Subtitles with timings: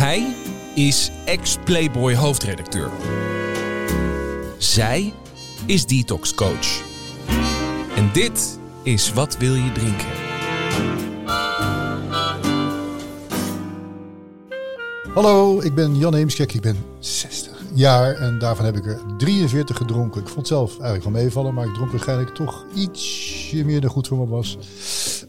[0.00, 0.34] Hij
[0.74, 2.90] is ex-Playboy hoofdredacteur.
[4.58, 5.12] Zij
[5.66, 6.82] is detox coach.
[7.96, 10.06] En dit is Wat wil je drinken?
[15.14, 16.54] Hallo, ik ben Jan Heemskerk.
[16.54, 20.20] Ik ben 60 jaar en daarvan heb ik er 43 gedronken.
[20.20, 24.08] Ik vond zelf eigenlijk van meevallen, maar ik dronk waarschijnlijk toch ietsje meer dan goed
[24.08, 24.58] voor me was.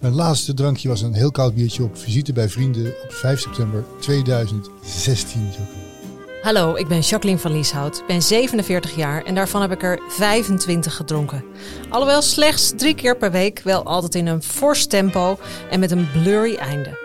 [0.02, 3.84] Mijn laatste drankje was een heel koud biertje op visite bij vrienden op 5 september
[4.00, 5.50] 2016.
[6.42, 10.96] Hallo, ik ben Jacqueline van Lieshout, ben 47 jaar en daarvan heb ik er 25
[10.96, 11.44] gedronken.
[11.90, 15.38] Alhoewel slechts drie keer per week, wel altijd in een fors tempo
[15.70, 17.00] en met een blurry einde.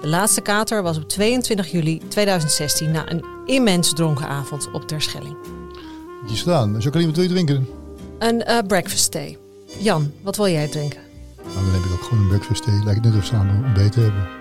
[0.00, 5.36] De laatste kater was op 22 juli 2016 na een immens dronken avond op Terschelling.
[6.32, 6.72] Is gedaan?
[6.78, 7.68] Jacqueline, wat wil je drinken?
[8.18, 9.34] Een uh, breakfast tea.
[9.78, 11.11] Jan, wat wil jij drinken?
[11.44, 12.84] Nou, dan heb ik ook gewoon een breakfast tea.
[12.84, 14.40] Lijkt net of samen ontbeten hebben.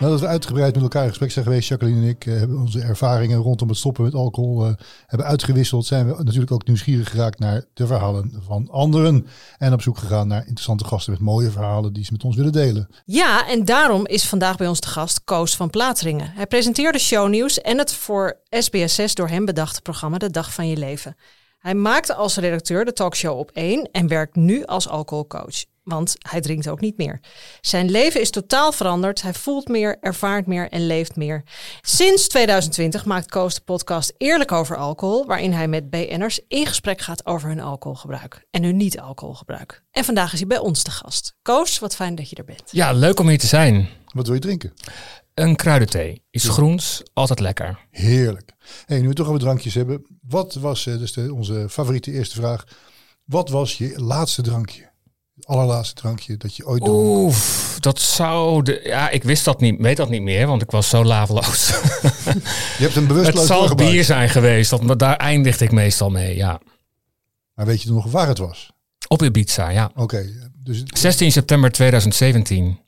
[0.00, 2.80] Nadat we uitgebreid met elkaar in gesprek zijn geweest, Jacqueline en ik, uh, hebben onze
[2.80, 4.72] ervaringen rondom het stoppen met alcohol uh,
[5.06, 5.86] hebben uitgewisseld.
[5.86, 9.26] Zijn we natuurlijk ook nieuwsgierig geraakt naar de verhalen van anderen.
[9.58, 12.52] En op zoek gegaan naar interessante gasten met mooie verhalen die ze met ons willen
[12.52, 12.88] delen.
[13.04, 16.30] Ja, en daarom is vandaag bij ons de gast Koos van Plateringen.
[16.34, 20.76] Hij presenteerde shownieuws en het voor SBS6 door hem bedachte programma De Dag van Je
[20.76, 21.16] Leven.
[21.66, 26.40] Hij maakte als redacteur de talkshow op 1 en werkt nu als alcoholcoach want hij
[26.40, 27.20] drinkt ook niet meer.
[27.60, 29.22] Zijn leven is totaal veranderd.
[29.22, 31.42] Hij voelt meer, ervaart meer en leeft meer.
[31.80, 37.00] Sinds 2020 maakt Koos de podcast Eerlijk over alcohol, waarin hij met BN'ers in gesprek
[37.00, 39.82] gaat over hun alcoholgebruik en hun niet-alcoholgebruik.
[39.90, 41.36] En vandaag is hij bij ons te gast.
[41.42, 42.70] Koos, wat fijn dat je er bent.
[42.70, 43.88] Ja, leuk om hier te zijn.
[44.12, 44.72] Wat wil je drinken?
[45.36, 46.22] Een kruidenthee.
[46.30, 47.78] Iets groens, altijd lekker.
[47.90, 48.52] Heerlijk.
[48.86, 50.06] Hey, nu we toch over drankjes hebben.
[50.28, 52.64] Wat was, eh, dus de, onze favoriete eerste vraag.
[53.24, 54.94] Wat was je laatste drankje?
[55.44, 56.98] allerlaatste drankje dat je ooit dronk?
[56.98, 58.80] Oef, dat zou de.
[58.84, 61.68] Ja, ik wist dat niet, weet dat niet meer, want ik was zo laveloos.
[62.78, 63.48] je hebt een bewusteloos.
[63.48, 66.60] Het zal bier zijn geweest, want daar eindigde ik meestal mee, ja.
[67.54, 68.70] Maar weet je nog waar het was?
[69.08, 69.90] Op Ibiza, ja.
[69.94, 70.50] Oké.
[70.54, 72.80] dus 16 september 2017.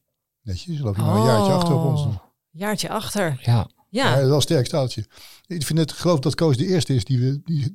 [0.42, 2.16] Netjes, loop je maar een jaartje achter op ons.
[2.50, 3.40] Jaartje achter.
[3.42, 3.68] Ja.
[3.90, 4.18] Ja.
[4.18, 5.06] ja, wel een sterk staaltje.
[5.46, 7.74] Ik vind het, geloof dat Koos de eerste is die, we, die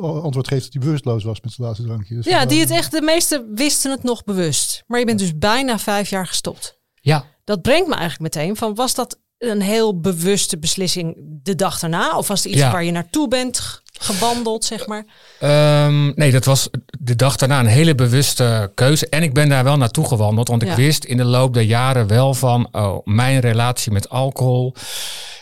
[0.00, 2.14] antwoord geeft dat hij bewusteloos was met zijn laatste drankje.
[2.14, 4.82] Dus ja, die het echt, de meesten wisten het nog bewust.
[4.86, 6.80] Maar je bent dus bijna vijf jaar gestopt.
[6.94, 7.24] Ja.
[7.44, 12.16] Dat brengt me eigenlijk meteen van, was dat een heel bewuste beslissing de dag daarna?
[12.16, 15.04] Of was het iets waar je naartoe bent gewandeld, zeg maar?
[15.86, 19.08] Um, nee, dat was de dag daarna een hele bewuste keuze.
[19.08, 22.06] En ik ben daar wel naartoe gewandeld, want ik wist in de loop der jaren
[22.06, 24.74] wel van, oh, mijn relatie met alcohol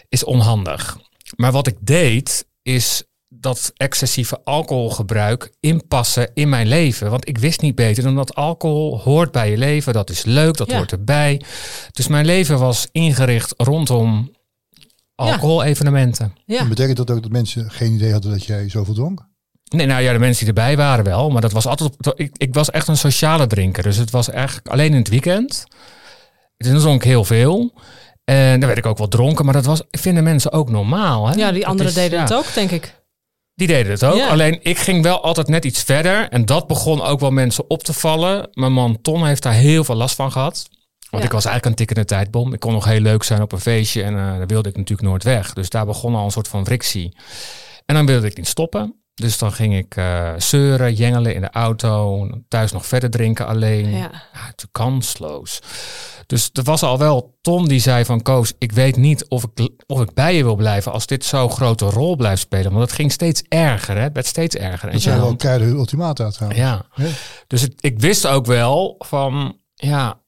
[0.09, 0.99] is onhandig.
[1.37, 3.05] Maar wat ik deed, is
[3.35, 7.11] dat excessieve alcoholgebruik inpassen in mijn leven.
[7.11, 9.93] Want ik wist niet beter dan dat alcohol hoort bij je leven.
[9.93, 11.43] Dat is leuk, dat hoort erbij.
[11.93, 14.31] Dus mijn leven was ingericht rondom
[15.15, 16.35] alcoholevenementen.
[16.45, 16.69] Ja.
[16.69, 19.29] Betekent dat ook dat mensen geen idee hadden dat jij zoveel dronk?
[19.69, 21.31] Nee, nou ja, de mensen die erbij waren wel.
[21.31, 21.93] Maar dat was altijd.
[22.15, 23.83] Ik, ik was echt een sociale drinker.
[23.83, 25.65] Dus het was eigenlijk alleen in het weekend.
[26.57, 27.73] Toen dronk ik heel veel.
[28.25, 31.29] En dan werd ik ook wel dronken, maar dat was, vinden mensen ook normaal.
[31.29, 31.35] Hè?
[31.35, 33.00] Ja, die anderen deden het ook, denk ik.
[33.61, 34.21] Die deden het ook.
[34.21, 36.29] Alleen ik ging wel altijd net iets verder.
[36.29, 38.49] En dat begon ook wel mensen op te vallen.
[38.53, 40.69] Mijn man Ton heeft daar heel veel last van gehad.
[41.11, 42.53] Want ik was eigenlijk een tikkende tijdbom.
[42.53, 45.09] Ik kon nog heel leuk zijn op een feestje en uh, daar wilde ik natuurlijk
[45.09, 45.53] nooit weg.
[45.53, 47.17] Dus daar begon al een soort van frictie.
[47.87, 49.00] En dan wilde ik niet stoppen.
[49.21, 53.91] Dus dan ging ik uh, zeuren, jengelen in de auto, thuis nog verder drinken alleen.
[53.91, 54.11] Ja.
[54.33, 55.61] ja kansloos.
[56.27, 59.71] Dus er was al wel Tom die zei van Koos, ik weet niet of ik,
[59.87, 62.73] of ik bij je wil blijven als dit zo'n grote rol blijft spelen.
[62.73, 64.03] Want het ging steeds erger, hè?
[64.03, 64.91] het werd steeds erger.
[64.91, 66.61] Dat zijn wel keiharde ultimata trouwens.
[66.61, 66.87] Ja,
[67.47, 70.21] dus ik wist ook wel van, ja,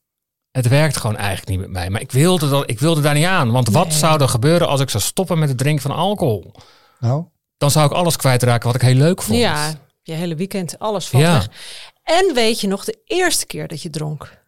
[0.51, 1.91] het werkt gewoon eigenlijk niet met mij.
[1.91, 3.51] Maar ik wilde, dat, ik wilde daar niet aan.
[3.51, 6.53] Want wat zou er gebeuren als ik zou stoppen met het drinken van alcohol?
[6.99, 7.25] Nou?
[7.63, 9.39] Dan zou ik alles kwijtraken wat ik heel leuk vond.
[9.39, 11.33] Ja, je hele weekend, alles valt ja.
[11.33, 11.49] weg.
[12.03, 14.43] En weet je nog de eerste keer dat je dronk?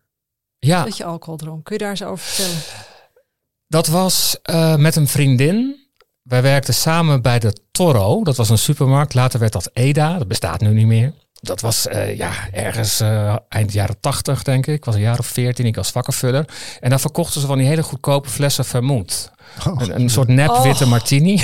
[0.58, 0.84] Ja.
[0.84, 1.64] Dat je alcohol dronk.
[1.64, 2.62] Kun je daar eens over vertellen?
[3.68, 5.86] Dat was uh, met een vriendin.
[6.22, 8.24] Wij werkten samen bij de Toro.
[8.24, 9.14] Dat was een supermarkt.
[9.14, 10.18] Later werd dat Eda.
[10.18, 11.12] Dat bestaat nu niet meer.
[11.44, 14.74] Dat was uh, ja, ergens uh, eind jaren tachtig, denk ik.
[14.74, 15.66] Ik was een jaar of veertien.
[15.66, 16.44] Ik was vakkenvuller.
[16.80, 19.32] En daar verkochten ze van die hele goedkope flessen vermoed.
[19.66, 20.90] Oh, een, een, soort nep witte oh.
[20.90, 21.42] martini.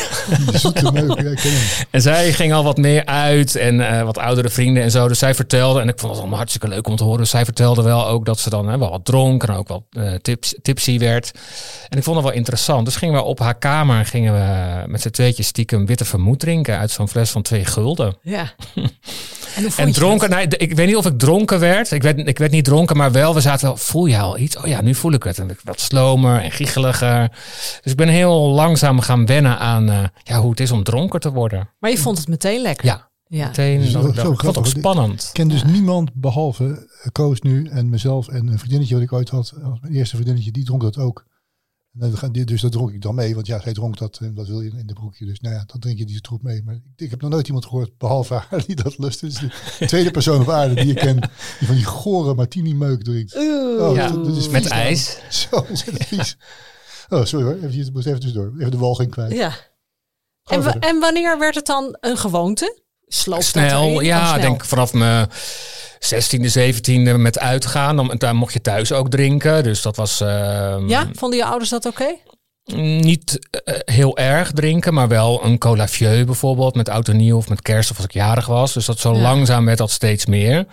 [1.91, 5.09] en zij ging al wat meer uit en uh, wat oudere vrienden en zo.
[5.09, 7.19] Dus zij vertelde, en ik vond het allemaal hartstikke leuk om te horen.
[7.19, 9.83] Dus zij vertelde wel ook dat ze dan hè, wel wat dronk en ook wat
[9.91, 11.31] uh, tips, tipsy werd.
[11.89, 12.85] En ik vond het wel interessant.
[12.85, 16.41] Dus gingen we op haar kamer en gingen we met z'n tweetjes stiekem witte vermoed
[16.41, 18.17] drinken uit zo'n fles van twee gulden.
[18.23, 18.53] Ja.
[19.77, 21.91] En, dronken, ik weet niet of ik dronken werd.
[21.91, 24.57] Ik werd, ik werd niet dronken, maar wel, we zaten wel, voel je al iets?
[24.57, 25.39] Oh ja, nu voel ik het.
[25.39, 27.29] En ik wat slomer en giecheliger.
[27.83, 31.21] Dus ik ben heel langzaam gaan wennen aan eh, ja, hoe het is om dronken
[31.21, 31.69] te worden.
[31.79, 32.87] Maar je vond het meteen lekker.
[32.87, 33.47] Ja, Ja.
[33.47, 33.83] meteen.
[33.83, 35.23] Zo- dat- dat- zo ik vond het ook spannend.
[35.23, 36.65] Ik ken dus niemand behalve
[37.03, 39.53] eh, Koos nu en mezelf en een vriendinnetje wat ik ooit had.
[39.81, 41.25] Mijn eerste vriendinnetje, die dronk dat ook.
[41.93, 44.71] Dus dat dronk ik dan mee, want ja, zij dronk dat en wat wil je
[44.71, 45.27] in de broekje.
[45.27, 46.63] Dus nou ja, dan drink je die troep mee.
[46.63, 49.21] Maar ik, ik heb nog nooit iemand gehoord, behalve haar, die dat lust.
[49.21, 51.21] Dus de tweede persoon op aarde die ik ken,
[51.59, 53.37] die van die gore martini meuk drinkt.
[53.37, 55.19] Oh, Ja, dat, dat is Met ijs.
[55.49, 56.37] Zo ontzettend vies.
[57.09, 58.53] Oh, sorry hoor, even, even tussendoor.
[58.59, 59.33] Even de walging kwijt.
[59.33, 59.53] Ja.
[60.45, 62.83] En, en wanneer werd het dan een gewoonte?
[63.07, 64.05] Sloop dat Snel, erin?
[64.05, 64.41] ja, snel.
[64.41, 65.29] denk vanaf mijn
[66.05, 67.97] 16e, 17e met uitgaan.
[67.97, 69.63] Dan, daar mocht je thuis ook drinken.
[69.63, 72.15] Dus dat was ehm, Ja, vonden je ouders dat oké?
[73.01, 77.37] niet eh, heel erg drinken, maar wel een cola vieux bijvoorbeeld met oud en nieuw
[77.37, 78.73] of met kerst of als ik jarig was.
[78.73, 79.21] Dus dat zo Ja.
[79.21, 80.67] langzaam werd dat steeds meer.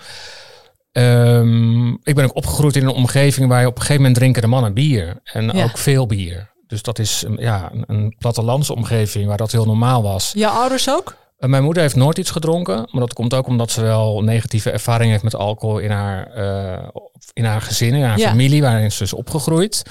[0.92, 4.42] Ehm, ik ben ook opgegroeid in een omgeving waar je op een gegeven moment drinken
[4.42, 5.20] de mannen bier.
[5.24, 5.64] En Ja.
[5.64, 6.50] ook veel bier.
[6.68, 10.32] Dus dat is ja, een, een plattelandsomgeving waar dat heel normaal was.
[10.36, 11.16] Jouw ouders ook?
[11.40, 12.76] Uh, mijn moeder heeft nooit iets gedronken.
[12.76, 16.88] Maar dat komt ook omdat ze wel negatieve ervaring heeft met alcohol in haar, eh,
[17.34, 18.30] in haar gezin, in haar Ja.
[18.30, 19.84] familie, waarin ze is opgegroeid.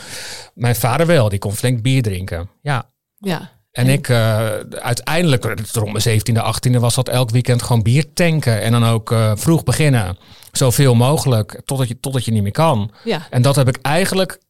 [0.54, 2.50] Mijn vader wel, die kon flink bier drinken.
[2.62, 2.90] Ja.
[3.18, 3.50] Ja.
[3.72, 8.60] En ik uh, uiteindelijk, rond mijn 17e, 18e, was dat elk weekend gewoon bier tanken.
[8.62, 10.18] En dan ook uh, vroeg beginnen.
[10.52, 12.90] Zoveel mogelijk, totdat je, totdat je niet meer kan.
[13.04, 13.26] Ja.
[13.30, 14.40] En dat heb ik eigenlijk,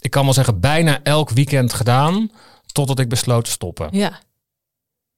[0.00, 2.30] ik kan wel zeggen, bijna elk weekend gedaan.
[2.72, 3.88] Totdat ik besloot te stoppen.
[3.90, 4.20] Ja.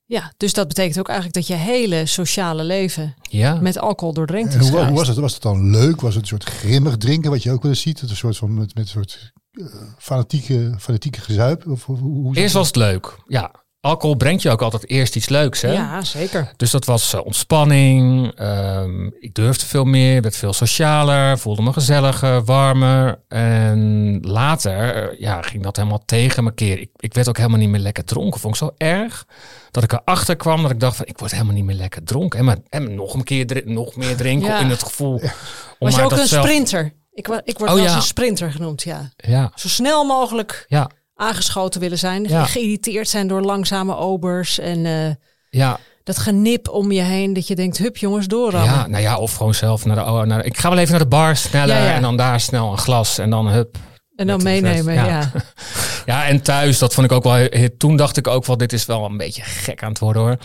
[0.09, 3.55] Ja, dus dat betekent ook eigenlijk dat je hele sociale leven ja.
[3.55, 4.69] met alcohol doordrenkt is.
[4.69, 5.17] hoe, hoe was het?
[5.17, 6.01] Was het dan leuk?
[6.01, 8.01] Was het een soort grimmig drinken, wat je ook wel eens ziet?
[8.01, 9.67] Het een soort van met, met een soort uh,
[9.99, 11.67] fanatieke, fanatieke gezuip?
[11.67, 13.51] Of, hoe, hoe Eerst was het leuk, ja.
[13.81, 15.73] Alcohol brengt je ook altijd eerst iets leuks, hè?
[15.73, 16.53] Ja, zeker.
[16.57, 18.33] Dus dat was uh, ontspanning.
[18.41, 23.21] Um, ik durfde veel meer, werd veel socialer, voelde me gezelliger, warmer.
[23.29, 26.79] En later uh, ja, ging dat helemaal tegen me keer.
[26.81, 28.41] Ik, ik werd ook helemaal niet meer lekker dronken.
[28.41, 29.27] Vond ik zo erg
[29.71, 32.39] dat ik erachter kwam dat ik dacht van ik word helemaal niet meer lekker dronken.
[32.39, 34.61] En, maar, en nog een keer nog meer drinken Ja.
[34.61, 35.21] in het gevoel.
[35.23, 35.33] Ja.
[35.79, 36.45] Was je ook een zelf...
[36.45, 36.93] sprinter?
[37.13, 37.83] Ik, ik word oh, ja.
[37.83, 39.11] eens een sprinter genoemd, ja.
[39.17, 39.53] ja.
[39.55, 40.91] Zo snel mogelijk ja.
[41.17, 42.25] Aangeschoten willen zijn.
[42.29, 42.45] Ja.
[42.45, 45.11] Geïrriteerd zijn door langzame obers en uh,
[45.51, 45.79] ja.
[46.05, 47.33] dat genip om je heen.
[47.33, 48.75] Dat je denkt, hup jongens, doorrammen.
[48.75, 50.27] Ja, nou ja, of gewoon zelf naar de...
[50.27, 52.79] Naar ik ga wel even naar de bar sneller ja, en dan daar snel een
[52.79, 53.77] glas en dan hup.
[54.17, 55.07] En dan meenemen, ja.
[55.07, 55.31] ja.
[56.07, 56.27] ja.
[56.27, 57.49] en thuis, dat vond ik ook wel...
[57.79, 60.37] Toen dacht ik ook wel, dit is wel een beetje gek aan het worden hoor.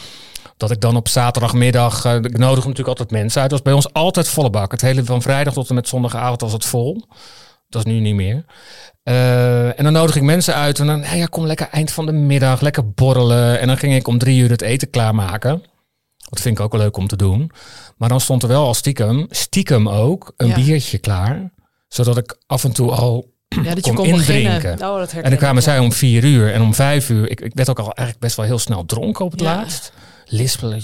[0.57, 2.05] Dat ik dan op zaterdagmiddag...
[2.05, 3.49] Uh, ik nodig natuurlijk altijd mensen uit.
[3.49, 4.71] Dat was bij ons altijd volle bak.
[4.71, 7.05] Het hele van vrijdag tot en met zondagavond was het vol.
[7.71, 8.45] Dat is nu niet meer.
[9.03, 12.05] Uh, en dan nodig ik mensen uit en dan, hey, ja, kom lekker eind van
[12.05, 13.59] de middag, lekker borrelen.
[13.59, 15.63] En dan ging ik om drie uur het eten klaarmaken.
[16.17, 17.51] Dat vind ik ook wel leuk om te doen.
[17.97, 20.55] Maar dan stond er wel al stiekem, stiekem ook, een ja.
[20.55, 21.51] biertje klaar.
[21.87, 24.73] Zodat ik af en toe al ja, dat je kon, kon indrinken.
[24.73, 27.29] Oh, dat en dan kwamen zij om vier uur en om vijf uur.
[27.29, 29.55] Ik, ik werd ook al eigenlijk best wel heel snel dronken op het ja.
[29.55, 29.91] laatst.
[30.33, 30.83] Lispelen,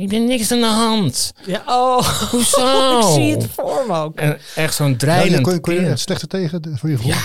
[0.00, 1.32] ik ben niks aan de hand.
[1.46, 1.98] Ja, oh,
[2.30, 2.98] hoezo?
[2.98, 4.16] ik zie het voor me ook.
[4.16, 5.32] En echt zo'n dreigend.
[5.32, 7.12] Ja, kon, kon je het slechter tegen voor je gevoel?
[7.12, 7.18] Ja.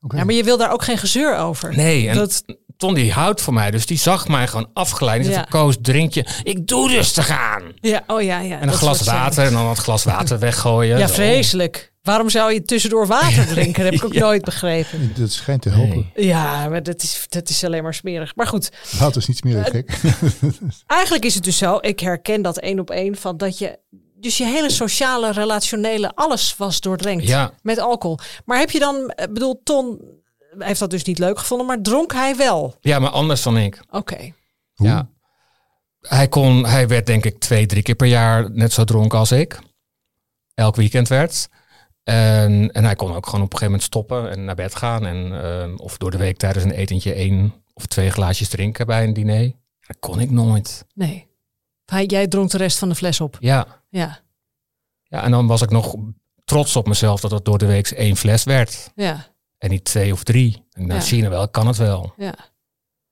[0.00, 0.18] Okay.
[0.18, 1.76] ja, maar je wil daar ook geen gezeur over.
[1.76, 2.44] Nee, en dat...
[2.76, 5.22] Ton die houdt van mij, dus die zag mij gewoon afgeleid.
[5.22, 5.46] Die ja.
[5.48, 6.24] Koos, drink je.
[6.42, 7.62] Ik doe rustig aan.
[7.74, 8.60] Ja, oh ja, ja.
[8.60, 10.98] En een glas water en dan dat glas water weggooien.
[10.98, 11.89] Ja, vreselijk.
[12.02, 13.82] Waarom zou je tussendoor water drinken?
[13.82, 14.20] Dat heb ik ook ja.
[14.20, 15.12] nooit begrepen.
[15.16, 16.10] Dat schijnt te helpen.
[16.14, 16.26] Nee.
[16.26, 18.36] Ja, maar dat is, dat is alleen maar smerig.
[18.36, 18.70] Maar goed.
[18.98, 20.00] Water is niet smerig, gek.
[20.86, 23.78] Eigenlijk is het dus zo, ik herken dat één op één, van dat je
[24.20, 27.52] dus je hele sociale, relationele, alles was doordrenkt ja.
[27.62, 28.18] met alcohol.
[28.44, 30.00] Maar heb je dan, bedoel, Ton
[30.58, 32.76] heeft dat dus niet leuk gevonden, maar dronk hij wel?
[32.80, 33.80] Ja, maar anders dan ik.
[33.86, 33.96] Oké.
[33.96, 34.34] Okay.
[34.74, 35.08] Ja.
[36.00, 39.32] Hij, kon, hij werd denk ik twee, drie keer per jaar net zo dronken als
[39.32, 39.58] ik.
[40.54, 41.48] Elk weekend werd.
[42.10, 45.06] En, en hij kon ook gewoon op een gegeven moment stoppen en naar bed gaan.
[45.06, 49.04] En, uh, of door de week tijdens een etentje één of twee glaasjes drinken bij
[49.04, 49.52] een diner.
[49.86, 50.84] Dat kon ik nooit.
[50.94, 51.26] Nee.
[51.84, 53.36] Hij, jij dronk de rest van de fles op?
[53.40, 53.66] Ja.
[53.88, 54.20] Ja.
[55.02, 55.94] Ja, en dan was ik nog
[56.44, 58.90] trots op mezelf dat het door de week één fles werd.
[58.94, 59.26] Ja.
[59.58, 60.64] En niet twee of drie.
[60.72, 61.06] En nou, ja.
[61.06, 62.12] zie je wel, ik kan het wel.
[62.16, 62.34] Ja.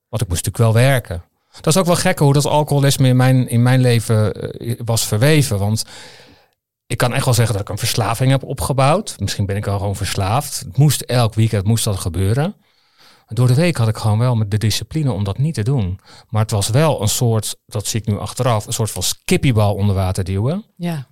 [0.09, 1.25] Want ik moest natuurlijk wel werken.
[1.61, 4.33] Dat is ook wel gek hoe dat alcoholisme in mijn, in mijn leven
[4.67, 5.59] uh, was verweven.
[5.59, 5.85] Want
[6.89, 9.15] ik kan echt wel zeggen dat ik een verslaving heb opgebouwd.
[9.19, 10.59] Misschien ben ik al gewoon verslaafd.
[10.59, 12.57] Het moest elk weekend moest dat gebeuren.
[13.27, 16.01] Door de week had ik gewoon wel met de discipline om dat niet te doen.
[16.29, 19.75] Maar het was wel een soort, dat zie ik nu achteraf, een soort van skippiebal
[19.75, 20.65] onder water duwen.
[20.77, 21.07] Ja.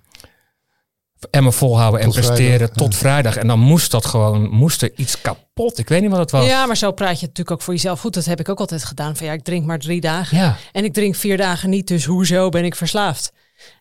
[1.29, 2.97] En me volhouden en presteren vrijdag, tot ja.
[2.97, 3.35] vrijdag.
[3.35, 5.77] En dan moest dat gewoon, moest er iets kapot.
[5.77, 6.45] Ik weet niet wat het was.
[6.45, 8.13] Ja, maar zo praat je natuurlijk ook voor jezelf goed.
[8.13, 9.15] Dat heb ik ook altijd gedaan.
[9.15, 10.37] Van ja, ik drink maar drie dagen.
[10.37, 10.57] Ja.
[10.71, 13.31] En ik drink vier dagen niet, dus hoezo ben ik verslaafd?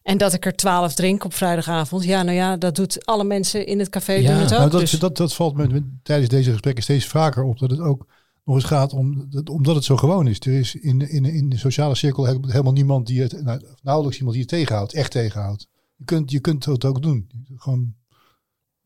[0.02, 2.04] En dat ik er twaalf drink op vrijdagavond.
[2.04, 4.30] Ja, nou ja, dat doet alle mensen in het café Ja.
[4.32, 4.58] doen het ook.
[4.58, 4.90] Nou, dat, dus.
[4.90, 7.58] dat, dat valt me tijdens deze gesprekken steeds vaker op.
[7.58, 8.06] Dat het ook
[8.44, 10.40] nog eens gaat om, dat- omdat het zo gewoon is.
[10.40, 14.16] Er is in, in, in de sociale cirkel he- helemaal niemand die het, nou, nauwelijks
[14.18, 15.68] iemand die het tegenhoudt, echt tegenhoudt.
[15.96, 17.30] Je kunt, je kunt het ook doen.
[17.56, 17.94] Gewoon,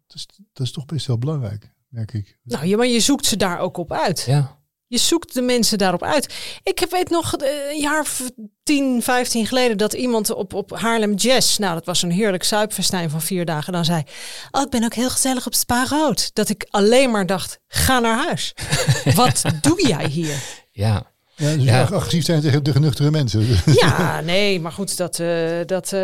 [0.06, 2.38] dat, is, dat is toch best wel belangrijk, merk ik.
[2.42, 4.20] Nou, ja, maar je zoekt ze daar ook op uit.
[4.26, 4.58] Ja.
[4.90, 6.34] Je zoekt de mensen daarop uit.
[6.62, 8.22] Ik weet nog eh, een jaar of
[8.62, 13.10] 10, 15 geleden dat iemand op, op Haarlem Jazz, nou dat was een heerlijk zuipfestijn
[13.10, 14.02] van vier dagen, dan zei,
[14.50, 16.30] oh ik ben ook heel gezellig op Spa Rood.
[16.34, 18.54] Dat ik alleen maar dacht, ga naar huis.
[19.14, 20.42] Wat doe jij hier?
[20.72, 21.12] Ja.
[21.40, 21.80] Ja, dus Ja.
[21.82, 23.46] ag- agressief zijn tegen de genuchtere mensen.
[23.80, 25.28] Ja, nee, maar goed, dat, eh,
[25.66, 26.00] dat eh,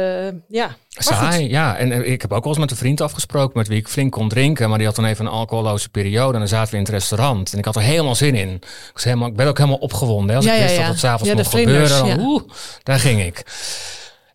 [0.49, 0.67] ja.
[0.67, 0.69] Maar
[1.05, 1.05] goed.
[1.05, 1.77] Saai, ja.
[1.77, 4.13] En eh, ik heb ook wel eens met een vriend afgesproken met wie ik flink
[4.13, 4.69] kon drinken.
[4.69, 6.33] Maar die had dan even een alcoholloze periode.
[6.33, 7.53] En dan zaten we in het restaurant.
[7.53, 8.49] En ik had er helemaal zin in.
[8.55, 10.29] Ik, was helemaal, ik ben ook helemaal opgewonden.
[10.31, 10.37] hè.
[10.37, 10.81] Als Ja, ik wist ja.
[10.81, 12.31] dat het s'avonds mocht vlinders, gebeuren, dan ja.
[12.31, 12.43] oeh,
[12.83, 13.43] daar ging ik.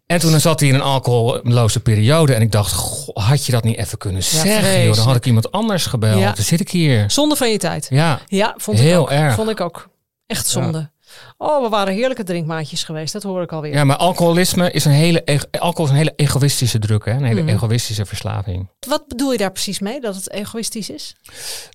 [0.06, 2.34] En toen zat hij in een alcoholloze periode.
[2.34, 4.84] En ik dacht, goh, had je dat niet even kunnen zeggen?
[4.84, 6.20] Joh, dan had ik iemand anders gebeld.
[6.20, 6.32] Ja.
[6.32, 7.04] Dan zit ik hier.
[7.12, 7.88] Zonde van je tijd.
[7.90, 9.12] Ja, Ja, vond ik Heel ook.
[9.12, 9.36] erg.
[9.36, 9.90] Vond ik ook.
[10.32, 10.92] Echt zonde.
[11.38, 13.14] Oh, we waren heerlijke drinkmaatjes geweest.
[13.14, 13.74] Dat hoor ik alweer.
[13.74, 15.24] ja, maar alcoholisme is een hele,
[15.60, 17.06] alcohol is een hele egoïstische druk.
[17.06, 17.12] Hè?
[17.12, 17.54] Een hele Mhm.
[17.54, 18.70] egoïstische verslaving.
[18.88, 20.00] Wat bedoel je daar precies mee?
[20.02, 21.16] Dat het egoïstisch is?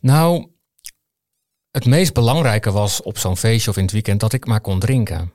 [0.00, 0.46] Nou,
[1.70, 4.78] het meest belangrijke was op zo'n feestje of in het weekend dat ik maar kon
[4.78, 5.32] drinken.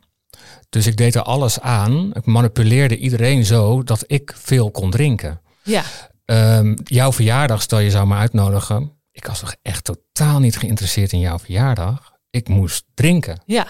[0.70, 2.12] Dus ik deed er alles aan.
[2.14, 5.42] Ik manipuleerde iedereen zo dat ik veel kon drinken.
[5.64, 5.84] Ja.
[6.26, 8.92] Ehm, jouw verjaardag, stel je zou me uitnodigen.
[9.12, 12.11] Ik was toch echt totaal niet geïnteresseerd in jouw verjaardag.
[12.32, 13.42] Ik moest drinken.
[13.46, 13.68] Ja.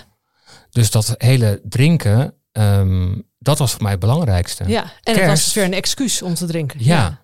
[0.69, 4.63] Dus dat hele drinken, ehm, dat was voor mij het belangrijkste.
[4.67, 4.81] ja.
[4.83, 5.27] En het Kerst.
[5.29, 6.79] was dus weer een excuus om te drinken.
[6.83, 7.19] Ja.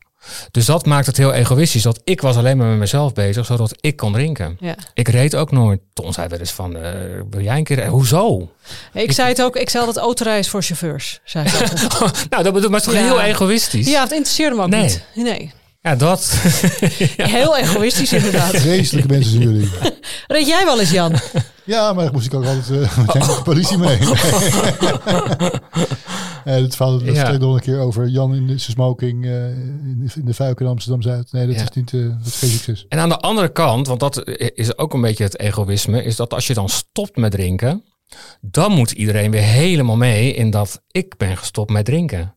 [0.52, 1.82] Dus dat maakt het heel egoïstisch.
[1.82, 4.58] Dat ik was alleen maar met mezelf bezig, zodat ik kon drinken.
[4.60, 4.76] Ja.
[4.94, 5.80] Ik reed ook nooit.
[5.94, 6.92] Ton zei wel eens van, eh,
[7.30, 7.76] wil jij een keer...
[7.76, 7.94] rijden?
[7.96, 8.52] Hoezo?
[8.94, 11.20] Ik zei het ook, ik zei altijd autorijden voor chauffeurs.
[11.24, 12.30] Zei ik altijd.
[12.30, 13.08] nou, dat bedoel maar het is toch Ja.
[13.08, 13.88] heel egoïstisch?
[13.90, 14.82] ja, het interesseerde me ook Nee.
[14.84, 15.04] niet.
[15.14, 15.54] Nee.
[15.88, 16.32] Ja, dat.
[17.18, 18.56] Heel egoïstisch inderdaad.
[18.62, 19.70] Vreselijke mensen zijn jullie.
[20.28, 21.16] Reed jij wel eens, Jan?
[21.64, 23.98] Ja, maar daar moest ik ook altijd eh, meteen met de politie mee.
[26.44, 27.30] Eh, het verhaal dat Ja.
[27.30, 30.60] ik nog een keer over Jan in de smoking eh, in, de, in de Fuik
[30.60, 31.32] in Amsterdam-Zuid.
[31.32, 31.62] Nee, dat Ja.
[31.62, 32.86] is niet eh, dat is geen succes.
[32.90, 34.22] En aan de andere kant, want dat
[34.54, 37.84] is ook een beetje het egoïsme, is dat als je dan stopt met drinken,
[38.42, 42.34] dan moet iedereen weer helemaal mee in dat ik ben gestopt met drinken.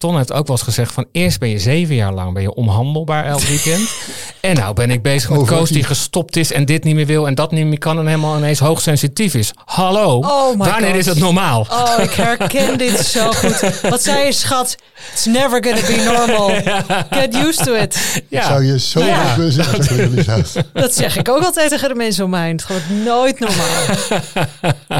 [0.00, 2.54] Ton heeft ook wel eens gezegd van eerst ben je zeven jaar lang ben je
[2.54, 3.90] onhandelbaar elk weekend.
[4.40, 5.58] en nou ben ik bezig met Overactief.
[5.58, 8.06] Koos die gestopt is en dit niet meer wil en dat niet meer kan en
[8.06, 9.52] helemaal ineens hoogsensitief is.
[9.64, 10.98] Hallo, Oh my wanneer God.
[10.98, 11.66] is het normaal?
[11.70, 13.80] Oh, ik herken dit zo goed.
[13.82, 14.76] Wat zei je, schat?
[15.12, 16.48] It's never gonna be normal.
[17.20, 18.22] Get used to it.
[18.28, 19.50] Ik zou je zo Ja.
[19.50, 20.64] zeggen.
[20.72, 22.46] Dat zeg ik ook altijd tegen de mensen om mij.
[22.46, 22.60] heen.
[22.66, 23.68] Het nooit normaal.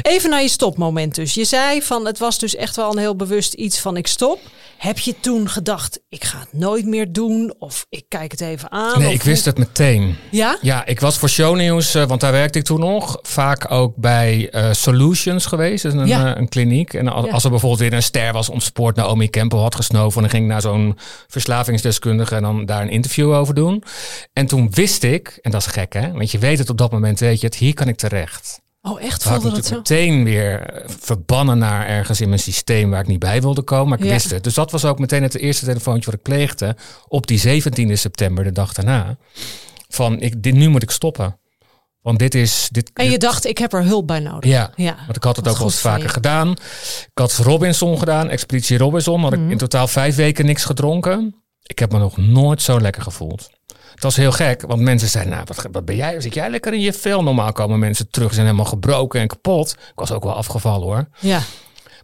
[0.03, 1.35] Even naar je stopmoment dus.
[1.35, 4.41] Je zei van het was dus echt wel een heel bewust iets van ik stop.
[4.79, 8.71] Heb je toen gedacht ik ga het nooit meer doen of ik kijk het even
[8.73, 8.99] aan?
[9.01, 10.17] Nee, ik wist het meteen.
[10.31, 10.59] Ja?
[10.63, 13.19] Ja, ik was voor shownieuws, eh, want daar werkte ik toen nog.
[13.23, 16.35] Vaak ook bij eh, Solutions geweest, is een, Ja.
[16.35, 16.95] eh, een kliniek.
[16.95, 17.33] En als, Ja.
[17.33, 20.43] als er bijvoorbeeld weer een ster was om sport, Naomi Campbell had gesnoven, dan ging
[20.43, 23.83] ik naar zo'n verslavingsdeskundige en dan daar een interview over doen.
[24.33, 26.93] En toen wist ik, en dat is gek hè, want je weet het op dat
[26.93, 28.61] moment, weet je het, hier kan ik terecht.
[28.91, 29.95] Oh, echt Toen had ik voelde dat natuurlijk zo?
[29.95, 33.89] meteen weer eh, verbannen naar ergens in mijn systeem waar ik niet bij wilde komen.
[33.89, 34.11] Maar ik Ja.
[34.11, 34.45] wist het.
[34.45, 36.77] Dus dat was ook meteen het eerste telefoontje wat ik pleegde
[37.09, 39.17] op die 17e september, de dag daarna.
[39.89, 41.39] Van, ik, dit, nu moet ik stoppen.
[42.03, 42.69] Want dit is...
[42.73, 44.51] Dit, En je dit- dacht ik heb er hulp bij nodig.
[44.51, 44.97] ja, Ja.
[45.05, 46.51] want ik had het Wat ook wel eens vaker gedaan.
[46.51, 49.23] Ik had Robinson gedaan, Expeditie Robinson.
[49.23, 49.51] Had ik Mhm.
[49.51, 51.43] in totaal vijf weken niks gedronken.
[51.63, 53.51] Ik heb me nog nooit zo lekker gevoeld.
[53.97, 56.21] Het was heel gek, want mensen zeiden, nou, wat, wat ben jij?
[56.21, 57.23] Zit jij lekker in je vel?
[57.23, 59.71] Normaal komen mensen terug, zijn helemaal gebroken en kapot.
[59.73, 61.09] Ik was ook wel afgevallen hoor.
[61.19, 61.39] Ja.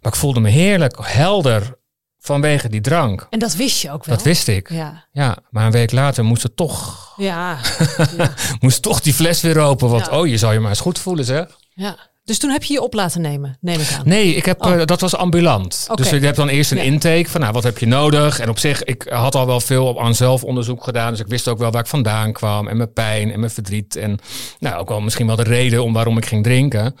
[0.01, 1.77] Maar ik voelde me heerlijk, helder
[2.19, 3.27] vanwege die drank.
[3.29, 4.15] En dat wist je ook wel.
[4.15, 4.69] Dat wist ik.
[4.69, 5.05] Ja.
[5.11, 7.57] Ja, maar een week later moest het toch, Ja.
[8.17, 8.33] ja.
[8.59, 9.89] moest toch die fles weer open.
[9.89, 10.19] Want Ja.
[10.19, 11.45] oh, je zou je maar eens goed voelen zeg.
[11.73, 11.95] ja.
[12.25, 14.07] Dus toen heb je je op laten nemen, neem ik aan.
[14.07, 14.73] Nee, ik heb, Oh.
[14.73, 15.87] eh, dat was ambulant.
[15.95, 16.83] Dus je hebt dan eerst een Ja.
[16.83, 18.39] intake van nou, wat heb je nodig?
[18.39, 21.11] En op zich, ik had al wel veel op- aan zelfonderzoek gedaan.
[21.11, 22.67] Dus ik wist ook wel waar ik vandaan kwam.
[22.67, 23.95] En mijn pijn en mijn verdriet.
[23.95, 24.19] En
[24.59, 26.95] nou, ook wel misschien wel de reden om waarom ik ging drinken.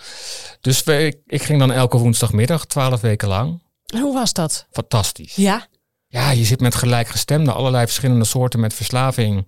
[0.61, 3.61] Dus we- ik, ik ging dan elke woensdagmiddag, twaalf weken lang.
[3.85, 4.67] En hoe was dat?
[4.71, 5.35] Fantastisch.
[5.35, 5.67] Ja.
[6.07, 9.47] Ja, je zit met gelijkgestemden, allerlei verschillende soorten met verslaving.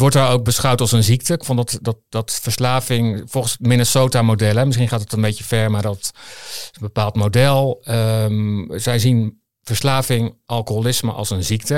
[0.00, 1.32] Wordt daar ook beschouwd als een ziekte.
[1.32, 5.44] Ik vond dat, dat, dat verslaving, volgens het Minnesota-model, hè, misschien gaat het een beetje
[5.44, 7.80] ver, maar dat is een bepaald model.
[7.84, 11.74] Ehm, zij zien verslaving, alcoholisme als een ziekte.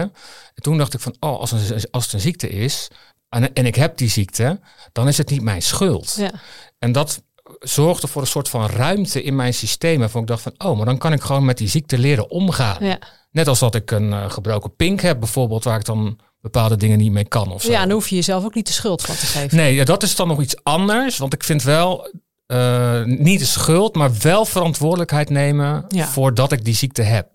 [0.54, 2.88] En toen dacht ik van, oh, als, een, als het een ziekte is
[3.28, 4.60] en, en ik heb die ziekte,
[4.92, 6.14] dan is het niet mijn schuld.
[6.18, 6.30] ja.
[6.78, 7.22] En dat
[7.58, 9.98] zorgde voor een soort van ruimte in mijn systeem.
[9.98, 12.84] Waarvan ik dacht van, oh, maar dan kan ik gewoon met die ziekte leren omgaan.
[12.84, 12.98] Ja.
[13.30, 16.98] Net als dat ik een eh, gebroken pink heb bijvoorbeeld, waar ik dan bepaalde dingen
[16.98, 17.70] niet mee kan of zo.
[17.70, 19.56] ja, dan hoef je jezelf ook niet de schuld van te geven.
[19.56, 21.18] Nee, ja, dat is dan nog iets anders.
[21.18, 22.10] Want ik vind wel
[22.46, 26.06] eh, niet de schuld, maar wel verantwoordelijkheid nemen Ja.
[26.06, 27.28] voordat ik die ziekte heb.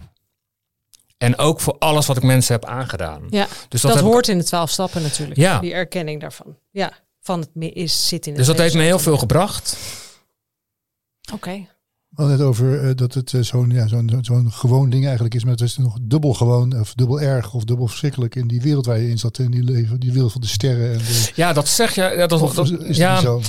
[1.18, 3.24] En ook voor alles wat ik mensen heb aangedaan.
[3.30, 5.40] Ja, Dus dat, ik- hoort in de twaalf stappen natuurlijk.
[5.40, 5.60] Ja.
[5.60, 6.58] Die erkenning daarvan.
[6.72, 9.78] Ja, van het is, zit in het dus dat heeft me heel veel gebracht.
[11.34, 11.68] Oké.
[12.18, 13.88] We hadden het over eh, dat het eh, zo'n ja,
[14.22, 15.44] zo'n gewoon ding eigenlijk is.
[15.44, 18.86] Maar het is nog dubbel gewoon, of dubbel erg, of dubbel verschrikkelijk in die wereld
[18.86, 19.40] waar je in zat.
[19.40, 20.92] In die leven, die wereld van de sterren.
[20.92, 22.02] En de, Ja, dat zeg je.
[22.02, 23.42] Ja, dat, of dat- is ja, zo?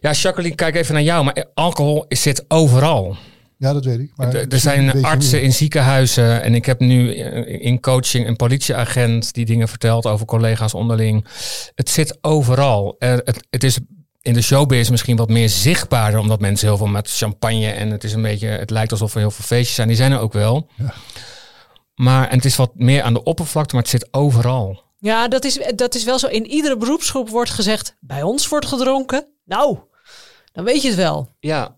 [0.00, 1.24] ja, Jacqueline, kijk even naar jou.
[1.24, 3.16] Maar alcohol zit overal.
[3.56, 4.12] Ja, dat weet ik.
[4.16, 9.32] Maar Er- zijn artsen in ziekenhuizen en ik heb nu eh, in coaching een politieagent
[9.34, 11.24] die dingen vertelt over collega's onderling.
[11.74, 12.96] Het zit overal.
[12.98, 13.78] Er, het, het is
[14.28, 18.04] in de showbiz misschien wat meer zichtbaarder, omdat mensen heel veel met champagne en het
[18.04, 19.88] is een beetje, het lijkt alsof er heel veel feestjes zijn.
[19.88, 20.68] Die zijn er ook wel.
[20.76, 20.94] Ja.
[21.94, 24.82] Maar en het is wat meer aan de oppervlakte, maar het zit overal.
[24.98, 26.26] Ja, dat is, dat is wel zo.
[26.26, 29.26] In iedere beroepsgroep wordt gezegd, bij ons wordt gedronken.
[29.44, 29.78] Nou,
[30.52, 31.34] dan weet je het wel.
[31.40, 31.76] Ja,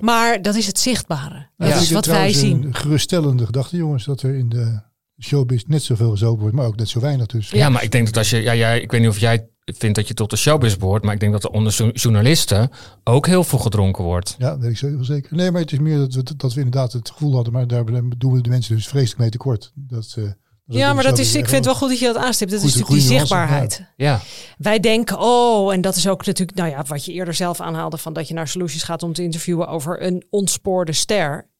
[0.00, 1.48] Maar dat is het zichtbare.
[1.56, 2.64] Dat is wat wij zien.
[2.64, 4.80] Een geruststellende gedachte, jongens, dat er in de
[5.20, 7.50] showbiz net zoveel gezopen wordt, maar ook net zo weinig dus.
[7.50, 7.68] ja.
[7.68, 10.08] maar ik denk dat als je, ja, jij, ik weet niet of jij vindt dat
[10.08, 12.70] je tot de showbiz behoort, maar ik denk dat er onder jo- journalisten
[13.04, 14.34] ook heel veel gedronken wordt.
[14.38, 15.04] Ja, weet ik zeker.
[15.04, 15.36] zeker.
[15.36, 17.84] Nee, maar het is meer dat we, dat we inderdaad het gevoel hadden, maar daar
[18.18, 19.72] doen we de mensen dus vreselijk mee tekort.
[19.74, 20.32] Dat, eh, dat
[20.76, 22.50] Ja, maar de dat is, ik vind het wel goed dat je dat aanstipt.
[22.50, 23.84] Dat is natuurlijk die zichtbaarheid.
[23.96, 24.20] Ja,
[24.58, 27.96] Wij denken, oh, en dat is ook natuurlijk, nou ja, wat je eerder zelf aanhaalde
[27.96, 31.50] van dat je naar Solutions gaat om te interviewen over een ontspoorde ster.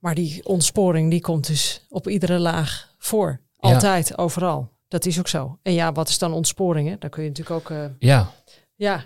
[0.00, 3.40] Maar die ontsporing, die komt dus op iedere laag voor.
[3.56, 3.74] Ja.
[3.74, 4.72] Altijd, overal.
[4.88, 5.58] Dat is ook zo.
[5.62, 7.00] En ja, wat is dan ontsporingen?
[7.00, 8.30] Daar kun je natuurlijk ook, eh, ja.
[8.74, 9.04] ja.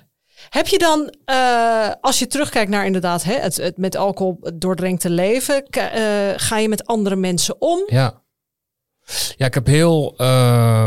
[0.49, 5.11] Heb je dan, eh, als je terugkijkt naar inderdaad hè, het, het met alcohol doordrenkte
[5.11, 7.83] leven, eh, ga je met andere mensen om?
[7.87, 8.23] Ja.
[9.37, 10.15] Ja, ik heb heel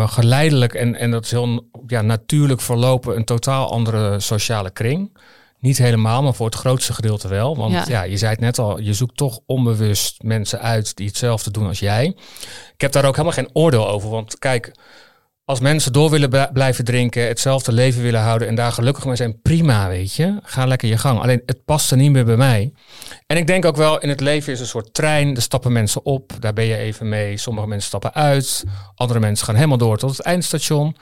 [0.10, 5.18] geleidelijk en, en dat is heel ja, natuurlijk verlopen een totaal andere sociale kring.
[5.60, 7.58] Niet helemaal, maar voor het grootste gedeelte wel.
[7.58, 7.84] Want Ja.
[7.88, 8.02] ja.
[8.04, 11.80] je zei het net al, je zoekt toch onbewust mensen uit die hetzelfde doen als
[11.80, 12.06] jij.
[12.74, 14.10] Ik heb daar ook helemaal geen oordeel over.
[14.10, 14.72] Want kijk,
[15.46, 19.16] als mensen door willen bl- blijven drinken, hetzelfde leven willen houden en daar gelukkig mee
[19.16, 20.40] zijn, prima, weet je.
[20.44, 21.20] Ga lekker je gang.
[21.22, 22.74] Alleen het past er niet meer bij mij.
[23.28, 25.36] En ik denk ook wel, in het leven is een soort trein.
[25.36, 27.38] Er stappen mensen op, daar ben je even mee.
[27.38, 28.64] Sommige mensen stappen uit.
[28.96, 30.96] Andere mensen gaan helemaal door tot het eindstation.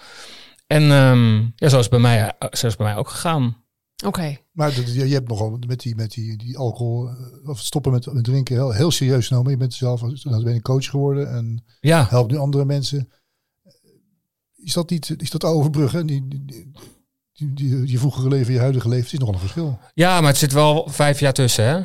[0.67, 3.63] En ehm, ja, zo is, het bij mij, zo is het bij mij ook gegaan.
[4.05, 4.37] Oké.
[4.51, 8.13] Maar je je hebt nogal met die, met die, die alcohol, eh, of stoppen met,
[8.13, 9.51] met drinken, heel, heel serieus genomen.
[9.51, 13.09] Je bent zelf, nou, ben je coach geworden en Ja, helpt nu andere mensen.
[14.55, 16.05] Is dat niet, is dat overbruggen?
[16.07, 16.73] Die, die,
[17.53, 19.79] die, je vroegere leven, je huidige leven, het is nogal een verschil.
[19.93, 21.75] ja, maar het zit wel vijf jaar tussen, hè?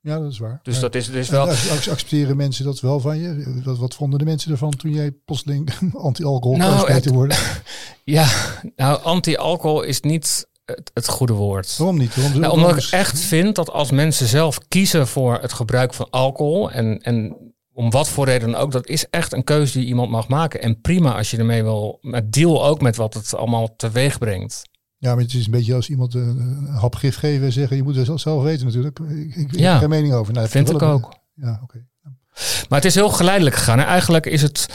[0.00, 0.60] Ja, dat is waar.
[0.62, 1.48] Dus dat is, dus en wel...
[1.48, 3.60] ac- ac- accepteren mensen dat wel van je?
[3.64, 7.36] Wat, wat vonden de mensen ervan toen jij plotseling anti-alcohol Nou, te worden?
[8.04, 8.28] Ja,
[8.76, 10.46] nou, anti-alcohol is niet
[10.76, 11.76] het, het goede woord.
[11.76, 12.16] Waarom niet?
[12.16, 16.10] Waarom, Nou, omdat ik echt vind dat als mensen zelf kiezen voor het gebruik van
[16.10, 17.36] alcohol en, en
[17.72, 20.62] om wat voor reden ook, dat is echt een keuze die iemand mag maken.
[20.62, 24.62] En prima als je ermee wil, maar deal ook met wat het allemaal teweeg brengt.
[24.98, 27.82] Ja, maar het is een beetje als iemand een, hap gif geven en zeggen, je
[27.82, 28.98] moet het zelf- zelf weten natuurlijk.
[28.98, 29.70] Ik, ik, Ja.
[29.70, 30.32] heb geen mening over.
[30.32, 31.14] Nou, Vind ik een- ook.
[31.34, 31.86] Ja, oké.
[32.68, 33.78] Maar het is heel geleidelijk gegaan.
[33.78, 34.66] En eigenlijk is het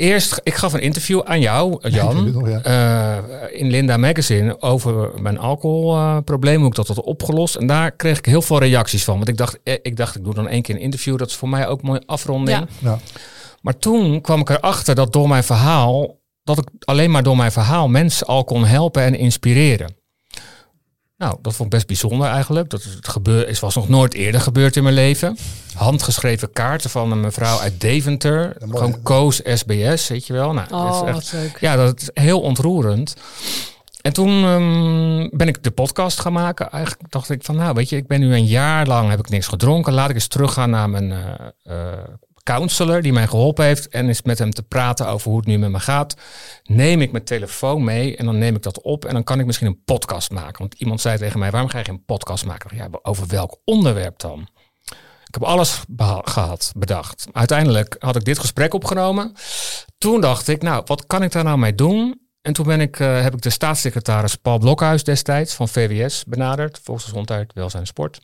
[0.00, 2.62] eerst, ik gaf een interview aan jou, Jan, nog, ja.
[2.62, 7.54] eh, in Linda Magazine over mijn alcoholprobleem, hoe ik dat had opgelost.
[7.54, 9.16] En daar kreeg ik heel veel reacties van.
[9.16, 11.18] Want ik dacht, eh, ik dacht, ik doe dan één keer een interview.
[11.18, 12.58] Dat is voor mij ook een mooie afronding.
[12.58, 12.66] Ja.
[12.78, 12.98] Ja.
[13.60, 17.52] Maar toen kwam ik erachter dat door mijn verhaal, dat ik alleen maar door mijn
[17.52, 19.94] verhaal mensen al kon helpen en inspireren.
[21.20, 22.70] Nou, dat vond ik best bijzonder eigenlijk.
[22.70, 25.36] Dat het gebeur, is was nog nooit eerder gebeurd in mijn leven.
[25.74, 28.56] Handgeschreven kaarten van een mevrouw uit Deventer.
[28.60, 29.02] Ja, gewoon?
[29.02, 30.52] Koos SBS, weet je wel.
[30.52, 31.56] Nou, dat is Oh, echt- wat leuk.
[31.60, 33.14] ja, dat is heel ontroerend.
[34.02, 36.70] En toen ehm, ben ik de podcast gaan maken.
[36.70, 39.28] Eigenlijk dacht ik van, nou weet je, ik ben nu een jaar lang heb ik
[39.28, 39.92] niks gedronken.
[39.92, 41.28] Laat ik eens teruggaan naar mijn eh,
[41.62, 41.98] eh,
[42.42, 43.88] counselor die mij geholpen heeft.
[43.88, 46.14] En eens met hem te praten over hoe het nu met me gaat.
[46.64, 49.04] Neem ik mijn telefoon mee en dan neem ik dat op.
[49.04, 50.58] En dan kan ik misschien een podcast maken.
[50.58, 52.76] Want iemand zei tegen mij, waarom ga je geen podcast maken?
[52.76, 54.48] Ja, over welk onderwerp dan?
[55.26, 55.82] Ik heb alles
[56.24, 57.26] gehad, bedacht.
[57.32, 59.32] Uiteindelijk had ik dit gesprek opgenomen.
[59.98, 62.20] Toen dacht ik, nou, wat kan ik daar nou mee doen?
[62.42, 66.80] En toen ben ik, eh, heb ik de staatssecretaris Paul Blokhuis destijds van VWS benaderd,
[66.82, 68.20] Volksgezondheid, Welzijn en Sport.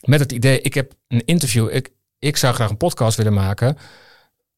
[0.00, 1.90] Met het idee, ik heb een interview, ik,
[2.22, 3.76] ik zou graag een podcast willen maken.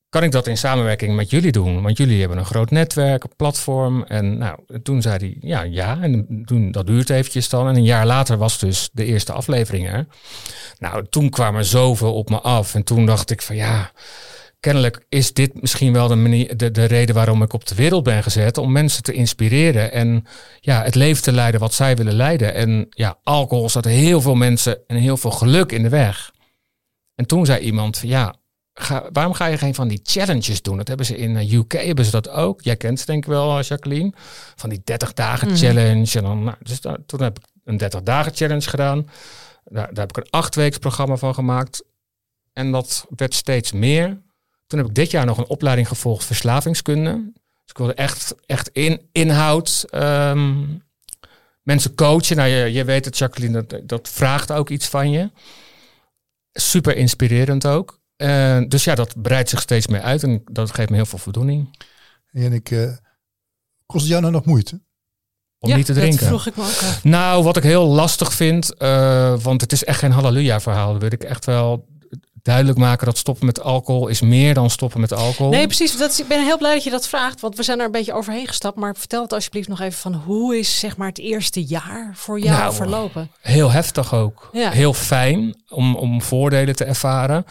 [0.08, 1.82] kan ik dat in samenwerking met jullie doen?
[1.82, 4.02] Want jullie hebben een groot netwerk, een platform.
[4.02, 5.98] En nou, toen zei hij, ja, ja.
[6.00, 7.68] En toen, dat duurt eventjes dan.
[7.68, 10.06] En een jaar later was dus de eerste aflevering er.
[10.78, 12.74] Nou, toen kwam er zoveel op me af.
[12.74, 13.90] En toen dacht ik van, ja,
[14.60, 18.02] kennelijk is dit misschien wel de, manier, de, de reden waarom ik op de wereld
[18.02, 18.58] ben gezet.
[18.58, 20.26] Om mensen te inspireren en
[20.60, 22.54] ja, het leven te leiden wat zij willen leiden.
[22.54, 26.32] En ja, alcohol staat heel veel mensen en heel veel geluk in de weg.
[27.14, 28.34] En toen zei iemand ja,
[28.76, 30.76] Ga, waarom ga je geen van die challenges doen?
[30.76, 32.62] Dat hebben ze in de UK, hebben ze dat ook.
[32.62, 34.12] Jij kent ze denk ik wel, Jacqueline.
[34.56, 35.56] Van die 30 dagen mhm.
[35.56, 36.18] challenge.
[36.18, 39.08] En dan, nou, dus toen heb ik een 30 dagen challenge gedaan.
[39.64, 41.84] Daar, daar heb ik een acht weeks programma van gemaakt.
[42.52, 44.06] En dat werd steeds meer.
[44.66, 47.12] Toen heb ik dit jaar nog een opleiding gevolgd verslavingskunde.
[47.32, 50.62] Dus ik wilde echt, echt in, inhoud ehm,
[51.62, 52.36] mensen coachen.
[52.36, 55.30] Nou, je, je weet het, Jacqueline, dat, dat vraagt ook iets van je.
[56.58, 58.02] Super inspirerend ook.
[58.16, 61.18] Uh, dus ja, dat breidt zich steeds meer uit en dat geeft me heel veel
[61.18, 61.78] voldoening.
[62.30, 62.92] En ik, uh,
[63.86, 64.82] kost het jou nou nog moeite?
[65.58, 66.18] Om niet te drinken.
[66.18, 67.02] Dat vroeg ik me ook.
[67.02, 70.92] Nou, wat ik heel lastig vind, uh, want het is echt geen halleluja verhaal.
[70.92, 71.88] Dat wil ik echt wel
[72.44, 75.52] duidelijk maken dat stoppen met alcohol is meer dan stoppen met alcohol.
[75.52, 75.96] Nee, precies.
[75.96, 77.90] Dat is, ik ben heel blij dat je dat vraagt, want we zijn er een
[77.90, 78.76] beetje overheen gestapt.
[78.76, 82.40] Maar vertel het alsjeblieft nog even van hoe is zeg maar het eerste jaar voor
[82.40, 83.30] jou nou, verlopen?
[83.40, 84.48] Heel heftig ook.
[84.52, 84.70] Ja.
[84.70, 87.44] Heel fijn om, om voordelen te ervaren.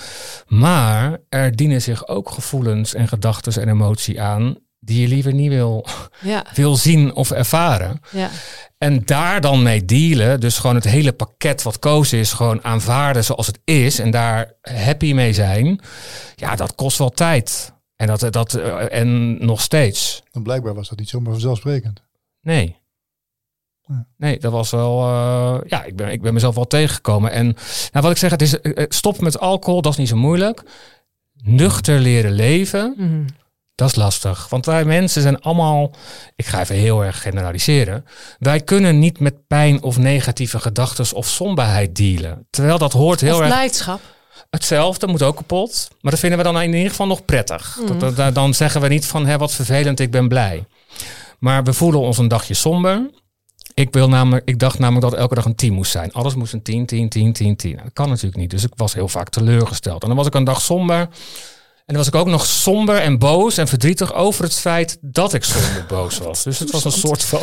[0.47, 5.49] Maar er dienen zich ook gevoelens en gedachten en emotie aan die je liever niet
[5.49, 5.85] wil,
[6.21, 6.45] ja.
[6.55, 7.99] wil zien of ervaren.
[8.11, 8.29] Ja.
[8.77, 13.23] En daar dan mee dealen, dus gewoon het hele pakket wat koos is, gewoon aanvaarden
[13.23, 15.79] zoals het is en daar happy mee zijn,
[16.35, 17.73] ja, dat kost wel tijd.
[17.95, 20.23] En, dat, dat, eh, en nog steeds.
[20.31, 22.01] En blijkbaar was dat niet zomaar vanzelfsprekend.
[22.41, 22.81] Nee.
[24.17, 24.99] Nee, dat was wel.
[24.99, 27.31] Uh, ja, ik ben, ik ben mezelf wel tegengekomen.
[27.31, 27.45] En
[27.91, 30.63] nou, wat ik zeg, het is uh, stop met alcohol, dat is niet zo moeilijk.
[31.33, 32.93] Nuchter leren leven.
[32.97, 33.25] Mm
[33.75, 34.47] dat is lastig.
[34.49, 35.91] Want wij mensen zijn allemaal,
[36.35, 38.05] ik ga even heel erg generaliseren.
[38.39, 42.47] Wij kunnen niet met pijn of negatieve gedachten of somberheid dealen.
[42.49, 43.49] Terwijl dat hoort heel of erg.
[43.49, 43.99] blijdschap.
[44.49, 45.87] Hetzelfde moet ook kapot.
[46.01, 47.79] Maar dat vinden we dan in ieder geval nog prettig.
[47.81, 48.15] Mm.
[48.15, 50.65] Dat, dan zeggen we niet van hé, wat vervelend, ik ben blij.
[51.39, 53.09] Maar we voelen ons een dagje somber.
[53.73, 56.13] Ik, wil namelijk, ik dacht namelijk dat elke dag een 10 moest zijn.
[56.13, 57.79] Alles moest een 10, 10, 10, 10, 10.
[57.83, 58.49] Dat kan natuurlijk niet.
[58.49, 60.01] Dus ik was heel vaak teleurgesteld.
[60.01, 61.07] En dan was ik een dag somber.
[61.85, 65.33] En dan was ik ook nog somber en boos en verdrietig over het feit dat
[65.33, 66.43] ik somber boos was.
[66.43, 67.39] Dus het was een soort van.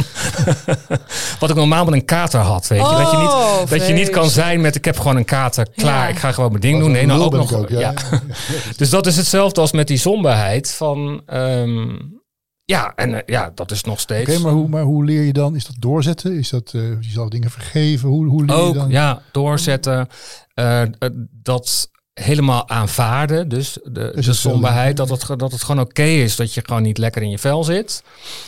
[1.41, 2.67] wat ik normaal met een kater had.
[2.67, 2.97] Weet je?
[2.97, 5.67] dat, je niet, oh, dat je niet kan zijn met ik heb gewoon een kater
[5.75, 6.09] klaar.
[6.09, 6.91] Ik ga gewoon mijn ding doen.
[6.91, 7.69] Nee, nou ook nog.
[7.69, 7.95] ja.
[8.77, 10.75] dus dat is hetzelfde als met die somberheid.
[10.75, 12.21] Van um,
[12.65, 14.31] ja, en uh, ja, dat is nog steeds.
[14.31, 15.55] Oké, okay, maar, hoe, maar hoe leer je dan?
[15.55, 16.39] Is dat doorzetten?
[16.39, 18.09] Is dat uh, je zal dingen vergeven?
[18.09, 18.91] Hoe, hoe leer ook, je dan?
[18.91, 20.09] Ja, doorzetten.
[20.55, 20.83] Uh,
[21.31, 23.49] dat helemaal aanvaarden.
[23.49, 26.99] Dus de, de somberheid, dat het, dat het gewoon oké is dat je gewoon niet
[26.99, 28.03] lekker in je vel zit.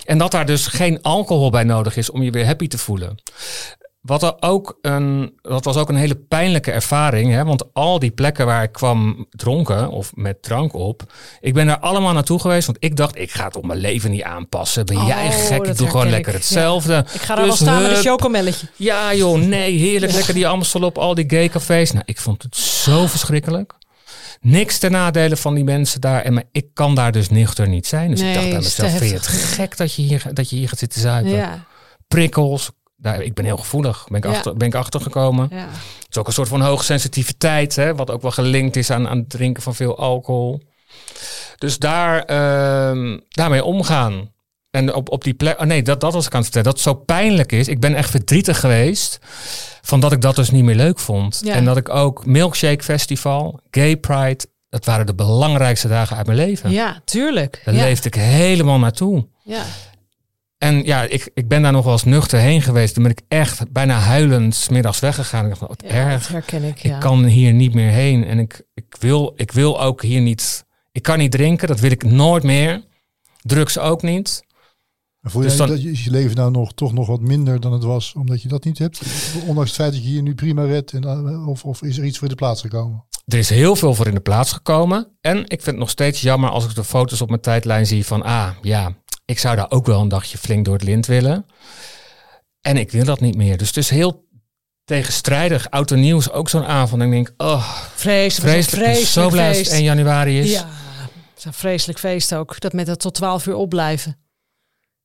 [0.05, 3.19] En dat daar dus geen alcohol bij nodig is om je weer happy te voelen.
[4.03, 7.33] Wat er ook een, dat was ook een hele pijnlijke ervaring.
[7.33, 7.45] Hè?
[7.45, 11.13] Want al die plekken waar ik kwam dronken of met drank op.
[11.41, 12.67] Ik ben daar allemaal naartoe geweest.
[12.67, 14.87] Want ik dacht, ik ga het op mijn leven niet aanpassen.
[14.87, 15.67] Ben jij oh, gek?
[15.67, 17.05] Ik doe gewoon lekker hetzelfde.
[17.13, 18.67] Ik ga daar dus wel staan met een chocomelletje.
[18.77, 20.13] Ja joh, nee, heerlijk.
[20.13, 21.93] Lekker die Amstel op, al die gay cafés.
[21.93, 23.75] Nou, ik vond het zo verschrikkelijk.
[24.41, 26.23] Niks ten nadele van die mensen daar.
[26.23, 28.11] En maar ik kan daar dus nuchter niet zijn.
[28.11, 30.69] Dus ik dacht bij mezelf, vind je het gek dat je hier, dat je hier
[30.69, 31.33] gaat zitten zuipen?
[31.33, 31.65] Ja.
[32.09, 32.71] Prikkels,
[33.03, 35.49] nou, ik ben heel gevoelig, ben ik, achter, ben ik achtergekomen.
[35.51, 35.57] Ja.
[35.59, 39.09] Het is ook een soort van hoge sensitiviteit, hè, wat ook wel gelinkt is aan,
[39.09, 40.63] aan het drinken van veel alcohol.
[41.59, 44.31] Dus daar, uh, daarmee omgaan.
[44.71, 46.85] En op, op die plek, oh nee, dat, dat was ik aan het vertellen, dat
[46.85, 47.69] het zo pijnlijk is.
[47.69, 49.19] Ik ben echt verdrietig geweest
[49.83, 51.41] van dat ik dat dus niet meer leuk vond.
[51.45, 51.55] Ja.
[51.55, 56.39] En dat ik ook Milkshake Festival, Gay Pride, dat waren de belangrijkste dagen uit mijn
[56.39, 56.71] leven.
[56.71, 57.63] Ja, tuurlijk.
[57.65, 59.27] Daar leefde ik helemaal naartoe.
[59.45, 59.65] Ja.
[60.63, 62.95] En ja, ik, ik ben daar nog wel eens nuchter heen geweest.
[62.95, 65.45] Toen ben ik echt bijna huilend smiddags weggegaan.
[65.45, 66.29] Ik dacht, wat erg.
[66.29, 66.95] herken ik, ja.
[66.95, 68.25] ik kan hier niet meer heen.
[68.25, 70.65] En ik, ik, wil, ik wil ook hier niet...
[70.93, 72.85] Ik kan niet drinken, dat wil ik nooit meer.
[73.41, 74.43] Drugs ook niet.
[75.23, 77.73] voel je dus dan, dat je, je leven nou nog, toch nog wat minder dan
[77.73, 79.01] het was, omdat je dat niet hebt?
[79.47, 82.05] Ondanks het feit dat je hier nu prima redt, en, eh, of, of is er
[82.05, 83.05] iets voor in de plaats gekomen?
[83.25, 85.17] Er is heel veel voor in de plaats gekomen.
[85.21, 88.07] En ik vind het nog steeds jammer als ik de foto's op mijn tijdlijn zie
[88.07, 89.02] van, ah ja,
[89.33, 91.47] ik zou daar ook wel een dagje flink door het lint willen.
[92.61, 93.57] En ik wil dat niet meer.
[93.57, 94.29] Dus het is heel
[94.85, 95.67] tegenstrijdig.
[95.71, 97.03] Auto nieuws ook zo'n avond.
[97.03, 98.51] En ik denk, oh, vreselijk.
[98.51, 98.85] Vreselijk.
[98.85, 100.51] vreselijk zo blij het 1 januari is.
[100.51, 100.69] Ja,
[101.43, 102.61] een vreselijk feest ook.
[102.61, 104.17] Dat met dat tot 12 uur opblijven.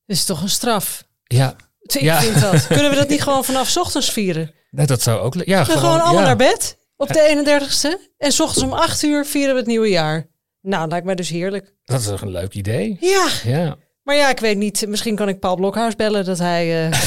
[0.06, 1.04] Dat is toch een straf?
[1.24, 1.56] Ja.
[1.82, 2.22] Ik ja.
[2.22, 2.68] vind dat.
[2.68, 4.54] Kunnen we dat niet gewoon vanaf ochtends vieren?
[4.72, 5.34] Nee, dat zou ook...
[5.46, 8.16] Ja, gewoon, gewoon allemaal naar bed op de 31ste.
[8.18, 10.28] En s ochtends om 8 uur vieren we het nieuwe jaar.
[10.62, 11.74] Nou, lijkt mij dus heerlijk.
[11.84, 12.98] Dat is toch een leuk idee.
[13.00, 13.78] Ja, Ja.
[14.08, 14.86] Maar ja, ik weet niet.
[14.88, 16.86] Misschien kan ik Paul Blokhuis bellen dat hij...
[16.90, 16.92] eh,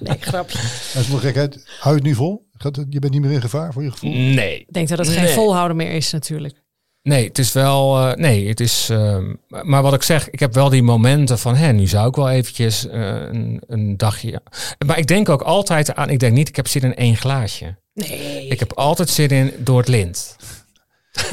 [0.00, 0.58] nee, grapje.
[0.92, 1.64] Dat is wel gekheid.
[1.78, 2.46] Hou je het nu vol?
[2.58, 4.10] Gaat het- Je bent niet meer in gevaar voor je gevoel?
[4.10, 4.58] Nee.
[4.58, 5.32] Ik denk dat het geen Nee.
[5.34, 6.60] volhouden meer is natuurlijk.
[7.02, 7.98] Nee, het is wel.
[7.98, 8.88] eh, nee, het is.
[8.90, 11.56] ehm, maar wat ik zeg, ik heb wel die momenten van.
[11.56, 14.42] Hè, nu zou ik wel eventjes eh, een, een dagje.
[14.86, 16.10] Maar ik denk ook altijd aan.
[16.10, 17.76] Ik denk niet, ik heb zin in één glaasje.
[17.94, 20.36] Nee, Ik heb altijd zin in door het lint.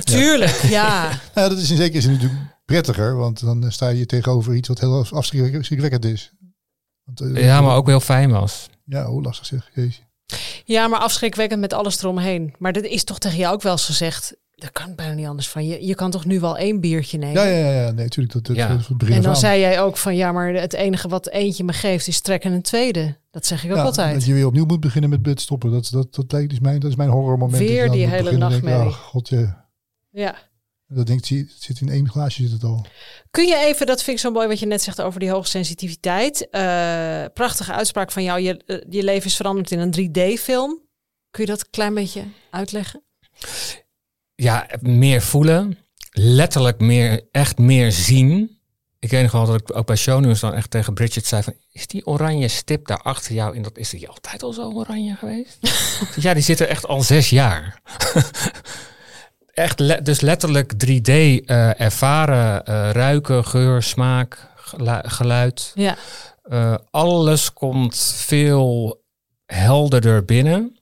[0.03, 0.61] tuurlijk.
[0.69, 1.09] Ja.
[1.35, 4.79] Nou, dat is in zekere zin natuurlijk prettiger, want dan sta je tegenover iets wat
[4.79, 6.31] heel afschrikwekkend is.
[7.03, 8.69] Want, eh, Ja, maar ook heel fijn was.
[8.85, 9.69] Ja, hoe lastig zeg.
[9.73, 10.03] Jezus.
[10.65, 12.53] ja, maar afschrikwekkend met alles eromheen.
[12.57, 14.35] Maar dit is toch tegen jou ook wel eens gezegd.
[14.55, 15.85] Dat kan bijna niet anders van je.
[15.85, 17.41] Je kan toch nu wel één biertje nemen?
[17.43, 18.33] Ja, ja, ja, ja, nee, natuurlijk.
[18.33, 18.67] Dat, dat, Ja.
[18.67, 21.73] dat, dat En dan zei jij ook van ja, maar het enige wat eentje me
[21.73, 23.17] geeft is trekken een tweede.
[23.31, 24.13] Dat zeg ik ook Ja, altijd.
[24.13, 25.71] Dat je weer opnieuw moet beginnen met bed stoppen.
[25.71, 27.57] Dat, dat, dat, lijkt is mijn, dat is mijn horrormoment.
[27.57, 28.89] Weer Dat je die hele denk, nachtmerrie.
[28.89, 29.69] Ja, god, ja.
[30.09, 30.35] Ja.
[30.91, 31.25] Dat denkt,
[31.59, 32.85] zit in één glaasje zit het al.
[33.31, 36.49] Kun je even, dat vind ik zo mooi wat je net zegt over die hoogsensitiviteit.
[36.49, 38.39] Eh prachtige uitspraak van jou.
[38.39, 40.81] Je, eh, je leven is veranderd in een 3D-film.
[41.31, 43.03] Kun je dat een klein beetje uitleggen?
[44.35, 45.77] Ja, meer voelen.
[46.11, 48.57] Letterlijk meer, echt meer zien.
[48.99, 51.53] Ik weet nog wel dat ik ook bij shownieuws dan echt tegen Bridget zei van...
[51.71, 53.77] Is die oranje stip daar achter jou in dat...
[53.77, 55.57] Is die altijd al zo oranje geweest?
[56.25, 57.81] ja, die zit er echt al zes jaar.
[59.59, 61.07] echt, le- dus letterlijk 3D
[61.45, 62.65] eh, ervaren.
[62.65, 65.71] eh, ruiken, geur, smaak, gelu- geluid.
[65.75, 65.97] Ja.
[66.43, 69.01] Eh, alles komt veel
[69.45, 70.77] helderder binnen.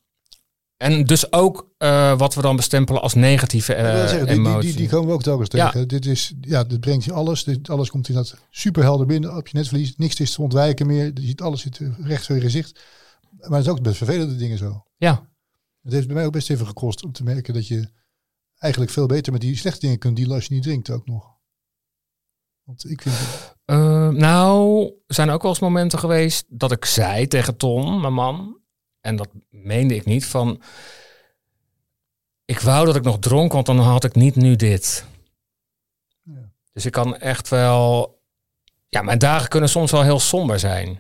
[0.78, 4.70] En dus ook eh, wat we dan bestempelen als negatieve eh zeggen, die, die, emotie.
[4.70, 5.70] die, die komen we ook telkens Ja.
[5.70, 5.88] tegen.
[5.88, 7.44] Dit is, ja, dit brengt je alles.
[7.44, 9.94] Dit, alles komt inderdaad super helder binnen op je netvlies.
[9.98, 11.06] Niks is te ontwijken meer.
[11.14, 12.80] Je ziet alles zit recht voor je gezicht.
[13.40, 14.84] Maar het is ook best vervelende dingen zo.
[14.98, 15.28] ja,
[15.84, 17.90] Het heeft bij mij ook best even gekost om te merken dat je
[18.58, 21.36] eigenlijk veel beter met die slechte dingen kunt dealen als je niet drinkt ook nog.
[22.64, 23.16] Want ik vind,
[23.66, 28.14] Eh, nou, er zijn ook wel eens momenten geweest dat ik zei tegen Tom, mijn
[28.14, 28.60] man,
[29.02, 30.62] en dat meende ik niet, van
[32.46, 35.06] ik wou dat ik nog dronk, want dan had ik niet nu dit.
[36.24, 36.52] Ja.
[36.74, 38.20] Dus ik kan echt wel,
[38.88, 41.00] ja, mijn dagen kunnen soms wel heel somber zijn.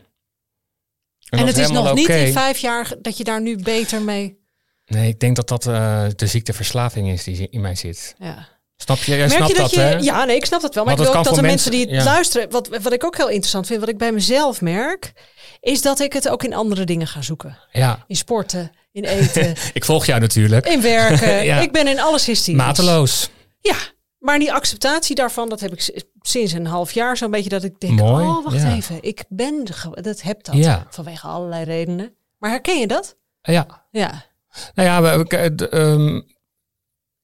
[1.30, 4.46] En, het is nog niet in vijf jaar dat je daar nu beter mee...
[4.88, 8.16] Nee, ik denk dat dat eh, de ziekteverslaving is die in mij zit.
[8.18, 8.48] Ja.
[8.78, 9.12] Snap je?
[9.12, 9.80] Jij Merk snapt je dat, dat, je...
[9.80, 9.96] hè?
[9.98, 10.84] Ja, nee, ik snap dat wel.
[10.86, 12.04] Maar Want ik wil ook dat de mensen die het ja.
[12.04, 12.50] luisteren...
[12.52, 15.14] Wat, wat ik ook heel interessant vind, wat ik bij mezelf merk...
[15.60, 17.58] is dat ik het ook in andere dingen ga zoeken.
[17.72, 20.68] Ja, In sporten, in eten, ik volg jou natuurlijk.
[20.68, 21.44] in werken.
[21.46, 21.60] Ja.
[21.60, 22.62] Ik ben in alles hysterisch.
[22.62, 23.30] Mateloos.
[23.60, 23.76] Ja,
[24.20, 27.80] maar die acceptatie daarvan, dat heb ik sinds een half jaar zo'n beetje dat ik
[27.80, 28.76] denk, Mooi, oh wacht ja.
[28.76, 29.66] even, ik ben,
[30.02, 30.88] dat heb dat Ja.
[30.90, 32.16] vanwege allerlei redenen.
[32.38, 33.16] Maar herken je dat?
[33.42, 33.86] Ja.
[33.92, 34.26] Ja.
[34.76, 36.22] Nou ja, we, we- ehm,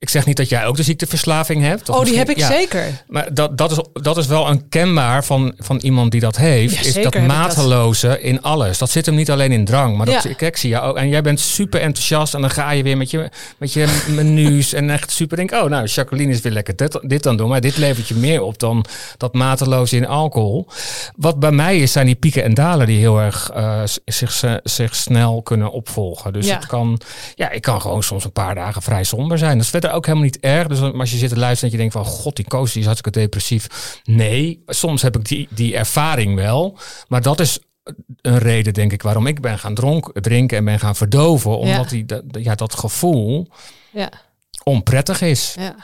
[0.04, 1.90] ik zeg niet dat jij ook de ziekteverslaving hebt.
[1.90, 3.04] Oh, die heb ik ja, zeker.
[3.08, 6.74] Maar dat, dat, is, dat is wel een kenbaar van, van iemand die dat heeft.
[6.76, 8.78] Ja, is dat mateloze in alles.
[8.78, 9.98] Dat zit hem niet alleen in drang.
[9.98, 10.46] Maar dat, Ja.
[10.48, 10.98] ik, zie jou ook.
[10.98, 12.34] En jij bent super enthousiast.
[12.34, 14.74] En dan ga je weer met je, met je menus.
[14.74, 15.52] En echt super denk.
[15.52, 17.50] Oh, nou, Jacqueline is weer lekker dit, dit dan doen.
[17.50, 18.86] Maar dit levert je meer op dan
[19.18, 20.68] dat mateloze in alcohol.
[21.16, 24.96] Wat bij mij is, zijn die pieken en dalen die heel erg eh, zich, zich
[24.96, 26.34] snel kunnen opvolgen.
[26.34, 26.56] Dus Ja.
[26.56, 27.00] het kan,
[27.36, 29.54] ja, ik kan gewoon soms een paar dagen vrij somber zijn.
[29.56, 30.68] Dat is verder ook helemaal niet erg.
[30.68, 32.86] Dus als je zit te luisteren en je denkt van, god, die Koos die is
[32.88, 33.68] hartstikke depressief.
[34.04, 36.78] Nee, soms heb ik die, die ervaring wel.
[37.08, 37.60] Maar dat is
[38.22, 41.58] een reden, denk ik, waarom ik ben gaan dronk, drinken en ben gaan verdoven.
[41.58, 43.48] Omdat die, dat, ja, dat gevoel
[43.92, 44.10] Ja,
[44.64, 45.56] onprettig is.
[45.58, 45.76] ja.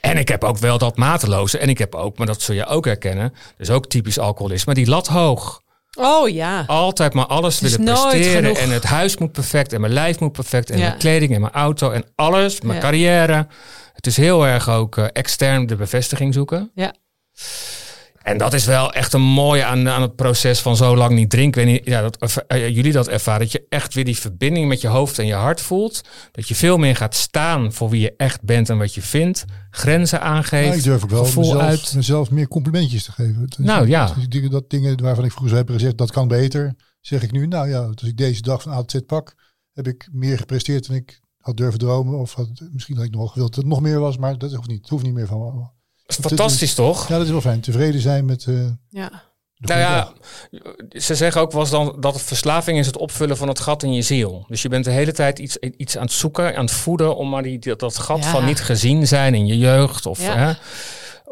[0.00, 1.58] En ik heb ook wel dat mateloze.
[1.58, 4.88] En ik heb ook, maar dat zul je ook herkennen, dus ook typisch alcoholisme, die
[4.88, 5.62] lat hoog.
[5.98, 6.64] Oh ja.
[6.66, 8.32] Altijd maar alles Het willen presteren.
[8.42, 8.56] genoeg.
[8.58, 9.72] En het huis moet perfect.
[9.72, 10.70] En mijn lijf moet perfect.
[10.70, 10.86] En Ja.
[10.86, 12.60] mijn kleding en mijn auto en alles.
[12.60, 12.80] Mijn Ja.
[12.80, 13.46] carrière.
[13.92, 16.70] Het is heel erg ook eh, extern de bevestiging zoeken.
[16.74, 16.94] Ja.
[18.22, 21.30] En dat is wel echt een mooie aan, aan het proces van zo lang niet
[21.30, 21.66] drinken.
[21.66, 23.40] Niet, ja, dat, eh, jullie dat ervaren.
[23.40, 26.00] Dat je echt weer die verbinding met je hoofd en je hart voelt.
[26.32, 29.44] Dat je veel meer gaat staan voor wie je echt bent en wat je vindt.
[29.70, 30.66] Grenzen aangeeft.
[30.66, 31.92] nou, ik durf ook wel mezelf, uit.
[31.94, 33.44] mezelf meer complimentjes te geven.
[33.48, 34.14] Is- Nou, ja.
[34.28, 36.74] dingen- Dat dingen waarvan ik vroeger heb gezegd, dat kan beter.
[37.00, 39.34] Zeg ik nu, nou ja, als ik deze dag van A tot Z pak,
[39.72, 42.18] heb ik meer gepresteerd dan ik had durven dromen.
[42.18, 44.68] Of had, misschien had ik nog gewild dat het nog meer was, maar dat hoeft
[44.68, 44.80] niet.
[44.80, 45.40] Het hoeft niet meer van.
[45.40, 45.72] Dat
[46.14, 47.08] fantastisch toch?
[47.08, 47.60] Ja, dat is wel fijn.
[47.60, 48.54] Tevreden zijn met eh,
[48.88, 49.08] Ja.
[49.54, 50.12] de Nou ja,
[50.90, 53.82] ze zeggen ook wel eens dan dat het verslaving is het opvullen van het gat
[53.82, 54.44] in je ziel.
[54.48, 57.28] Dus je bent de hele tijd iets, iets aan het zoeken, aan het voeden om
[57.28, 58.30] maar die, dat, dat gat Ja.
[58.30, 60.36] van niet gezien zijn in je jeugd of, Ja.
[60.36, 60.52] hè,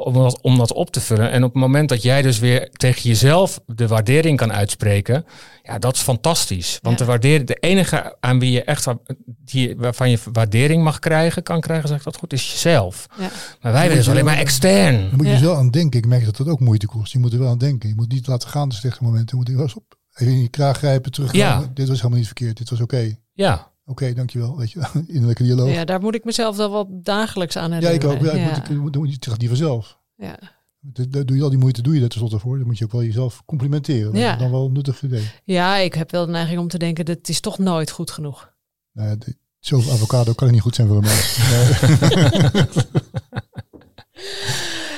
[0.05, 1.31] om dat, om dat op te vullen.
[1.31, 5.25] En op het moment dat jij dus weer tegen jezelf de waardering kan uitspreken,
[5.63, 6.79] ja, dat is fantastisch.
[6.83, 7.05] Want Ja.
[7.05, 8.87] de waardering, de enige aan wie je echt
[9.25, 13.07] die, waarvan je waardering mag krijgen, kan krijgen, zeg ik dat goed, is jezelf.
[13.19, 13.31] Ja.
[13.61, 14.95] Maar wij willen dus alleen maar extern.
[15.01, 15.39] Dan moet je Ja.
[15.39, 15.99] dus wel aan denken.
[15.99, 17.13] Ik merk dat dat ook moeite kost.
[17.13, 17.89] Je moet er wel aan denken.
[17.89, 19.29] Je moet niet laten gaan de slechte momenten.
[19.29, 19.99] Je moet er wel eens op.
[20.15, 21.33] Even in je kraag grijpen, terug.
[21.33, 21.71] Ja.
[21.75, 22.57] Dit was helemaal niet verkeerd.
[22.57, 23.17] Dit was oké.
[23.33, 24.57] Ja, Oké, dankjewel.
[24.59, 25.68] Weet je, innerlijke dialoog.
[25.68, 28.11] Ja, Ja, daar moet ik mezelf wel wat dagelijks aan ik herinneren.
[28.18, 28.24] ook.
[28.24, 28.46] Ja, ik ja.
[28.48, 29.98] moet, ik, moet, moet, het gaat niet vanzelf.
[30.16, 30.38] Ja.
[30.81, 32.59] Dat- dat doe je al die moeite, doe je dat tenslotte voor.
[32.59, 34.12] Dan moet je ook wel jezelf complimenteren.
[34.12, 34.33] Dat Ja.
[34.33, 35.31] is dan wel een nuttig idee.
[35.44, 38.53] ja, ik heb wel de neiging om te denken, dat is toch nooit goed genoeg.
[38.92, 39.18] Nou,
[39.59, 41.38] zoveel avocado kan niet goed zijn voor een mens.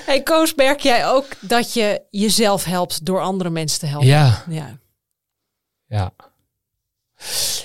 [0.07, 4.09] Hey Koos, merk jij ook dat je jezelf helpt door andere mensen te helpen?
[4.09, 4.79] ja, Ja.
[5.87, 6.13] ja.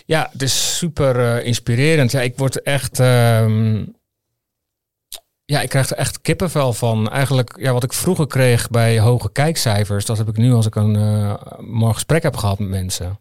[0.06, 2.12] Ja, het is super eh, inspirerend.
[2.12, 3.00] Ja, ik word echt.
[3.00, 3.86] ehm,
[5.46, 7.10] ja, ik krijg er echt kippenvel van.
[7.10, 10.76] Eigenlijk, ja, wat ik vroeger kreeg bij hoge kijkcijfers, dat heb ik nu als ik
[10.76, 13.20] een eh, mooi gesprek heb gehad met mensen.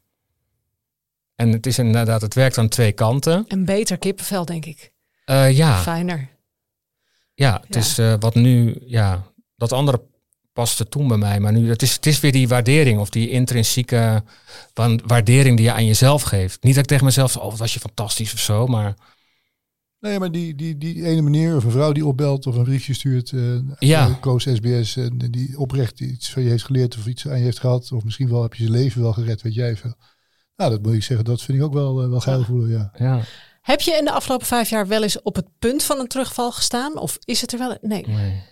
[1.35, 3.45] En het is inderdaad, het werkt aan twee kanten.
[3.49, 4.93] Een beter kippenvel, denk ik.
[5.25, 6.29] Eh, ja, Fijner.
[7.35, 7.81] ja, het Ja.
[7.81, 9.23] is wat nu, ja,
[9.57, 10.03] dat andere
[10.57, 11.41] paste toen bij mij.
[11.41, 14.23] Maar nu, het is, het is weer die waardering of die intrinsieke
[14.75, 16.63] wa- waardering die je aan jezelf geeft.
[16.63, 18.95] Niet dat ik tegen mezelf zeg, oh, wat was je fantastisch of zo, maar
[20.01, 22.95] nee, maar die, die, die ene meneer of een vrouw die opbelt of een briefje
[22.95, 23.33] stuurt.
[23.33, 24.07] eh Ja.
[24.09, 24.97] eh, Koos SBS.
[24.97, 27.93] En die oprecht iets van je heeft geleerd of iets aan je heeft gehad.
[27.93, 29.95] Of misschien wel heb je je leven wel gered, weet jij veel.
[30.57, 31.25] Nou, dat moet ik zeggen.
[31.25, 32.91] Dat vind ik ook wel, eh, wel geil voelen, ja.
[32.99, 33.21] ja.
[33.63, 36.53] Heb je in de afgelopen vijf jaar wel eens op het punt van een terugval
[36.53, 36.99] gestaan?
[36.99, 37.79] Of is het er wel?
[37.81, 38.07] Nee.
[38.07, 38.43] Nee.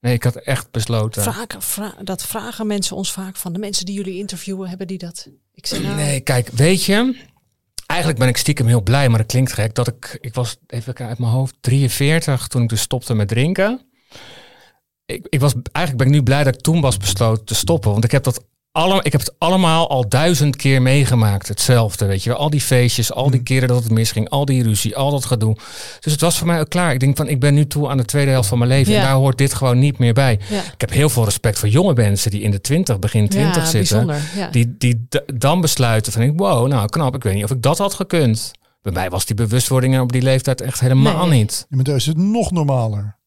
[0.00, 1.22] Nee, ik had echt besloten.
[1.22, 4.98] Vaak, vra- dat vragen mensen ons vaak van de mensen die jullie interviewen, hebben die
[4.98, 5.28] dat?
[5.54, 7.16] Ik zeg nou, Nee, kijk, weet je,
[7.86, 9.74] eigenlijk ben ik stiekem heel blij, maar dat klinkt gek.
[9.74, 13.80] Dat ik, ik was even uit mijn hoofd 43 toen ik dus stopte met drinken.
[15.06, 17.90] Ik, ik was, eigenlijk ben ik nu blij dat ik toen was besloten te stoppen,
[17.90, 21.48] want ik heb dat alle, ik heb het allemaal al duizend keer meegemaakt.
[21.48, 22.38] Hetzelfde, weet je wel.
[22.38, 25.54] Al die feestjes, al die keren dat het misging, al die ruzie, al dat gedoe.
[26.00, 26.92] Dus het was voor mij ook klaar.
[26.92, 28.92] Ik denk van, ik ben nu toe aan de tweede helft van mijn leven.
[28.92, 28.98] Ja.
[28.98, 30.40] En daar hoort dit gewoon niet meer bij.
[30.48, 30.62] Ja.
[30.72, 33.68] Ik heb heel veel respect voor jonge mensen die in de 20, begin 20 ja,
[33.68, 34.10] zitten.
[34.50, 37.94] Die, die dan besluiten van, wow, nou knap, ik weet niet of ik dat had
[37.94, 38.50] gekund.
[38.82, 41.38] Bij mij was die bewustwording op die leeftijd echt helemaal Nee.
[41.38, 41.66] niet.
[41.68, 43.18] Ja, maar daar is het nog normaler.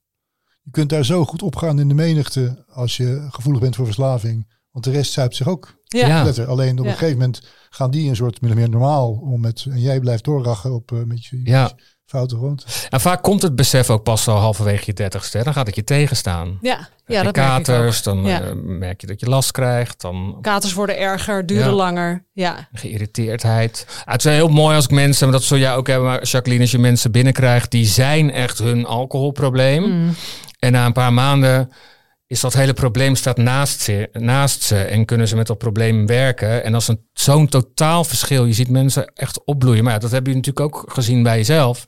[0.62, 4.52] Je kunt daar zo goed opgaan in de menigte als je gevoelig bent voor verslaving.
[4.74, 6.08] Want de rest zuipt zich ook ja.
[6.08, 6.24] Ja.
[6.24, 6.48] letter.
[6.48, 6.92] Alleen op Ja.
[6.92, 10.00] een gegeven moment gaan die een soort min of meer normaal om met en jij
[10.00, 11.62] blijft doorrachen op eh, met je, Ja.
[11.62, 12.66] met je foute gewoonte.
[12.90, 15.44] En vaak komt het besef ook pas al halverwege je dertigste.
[15.44, 16.58] Dan gaat het je tegenstaan.
[16.62, 17.66] Ja, Ja, ja dat merk ik ook.
[17.66, 18.42] katers, dan Ja.
[18.42, 20.02] eh, merk je dat je last krijgt.
[20.02, 21.72] Dan Katers worden erger, duren Ja.
[21.72, 22.26] langer.
[22.34, 23.86] Ja, geïrriteerdheid.
[24.06, 26.24] Ah, het is heel mooi als ik mensen, maar dat zul jij ook hebben, maar
[26.24, 29.84] Jacqueline, als je mensen binnenkrijgt, die zijn echt hun alcoholprobleem.
[29.84, 30.16] Mm.
[30.60, 31.72] En na een paar maanden
[32.34, 36.06] is dat hele probleem staat naast ze, naast ze en kunnen ze met dat probleem
[36.06, 36.64] werken.
[36.64, 38.46] En dat is een- zo'n totaal verschil.
[38.46, 39.84] Je ziet mensen echt opbloeien.
[39.84, 41.86] Maar ja, dat heb je natuurlijk ook gezien bij jezelf.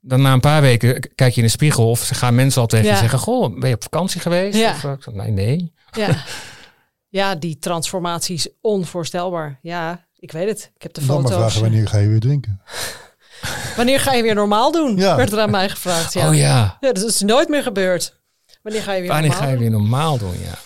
[0.00, 2.66] Dan na een paar weken kijk je in de spiegel of ze gaan mensen al
[2.66, 2.98] tegen je Ja.
[2.98, 4.58] zeggen: Goh, ben je op vakantie geweest?
[4.58, 4.70] Ja.
[4.70, 5.72] Of, eh, ik zeg, nee, nee.
[5.92, 6.24] ja.
[7.20, 9.58] ja, die transformatie is onvoorstelbaar.
[9.62, 10.70] Ja, ik weet het.
[10.76, 11.42] Ik heb de En dan maar foto's.
[11.44, 12.60] vragen wanneer ga je weer drinken.
[13.76, 14.96] Wanneer ga je weer normaal doen?
[14.96, 15.16] Ja.
[15.16, 16.12] Werd er aan mij gevraagd.
[16.12, 16.28] Ja.
[16.28, 18.20] Oh ja, Ja, dat is nooit meer gebeurd.
[18.66, 19.62] Wanneer ga je weer wanneer normaal ga je doen?
[19.62, 20.40] weer normaal doen?
[20.40, 20.58] Ja.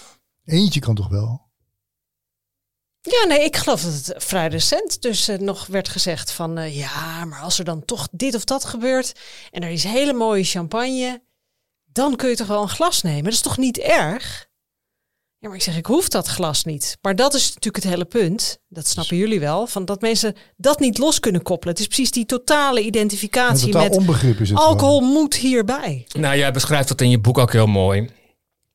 [0.45, 1.49] Eentje kan toch wel?
[3.01, 6.59] Ja, nee, ik geloof dat het vrij recent dus eh, nog werd gezegd van...
[6.59, 9.21] eh, ja, maar als er dan toch dit of dat gebeurt...
[9.51, 11.23] en er is hele mooie champagne...
[11.85, 13.25] dan kun je toch wel een glas nemen?
[13.25, 14.50] Dat is toch niet erg?
[15.42, 16.98] Ja, maar ik zeg, ik hoef dat glas niet.
[17.03, 18.59] Maar dat is natuurlijk het hele punt.
[18.68, 19.66] Dat snappen jullie wel.
[19.66, 21.74] Van dat mensen dat niet los kunnen koppelen.
[21.74, 23.96] Het is precies die totale identificatie totaal met...
[23.96, 26.07] onbegrip is het Alcohol moet hierbij.
[26.18, 28.11] Nou, jij beschrijft dat in je boek ook heel mooi.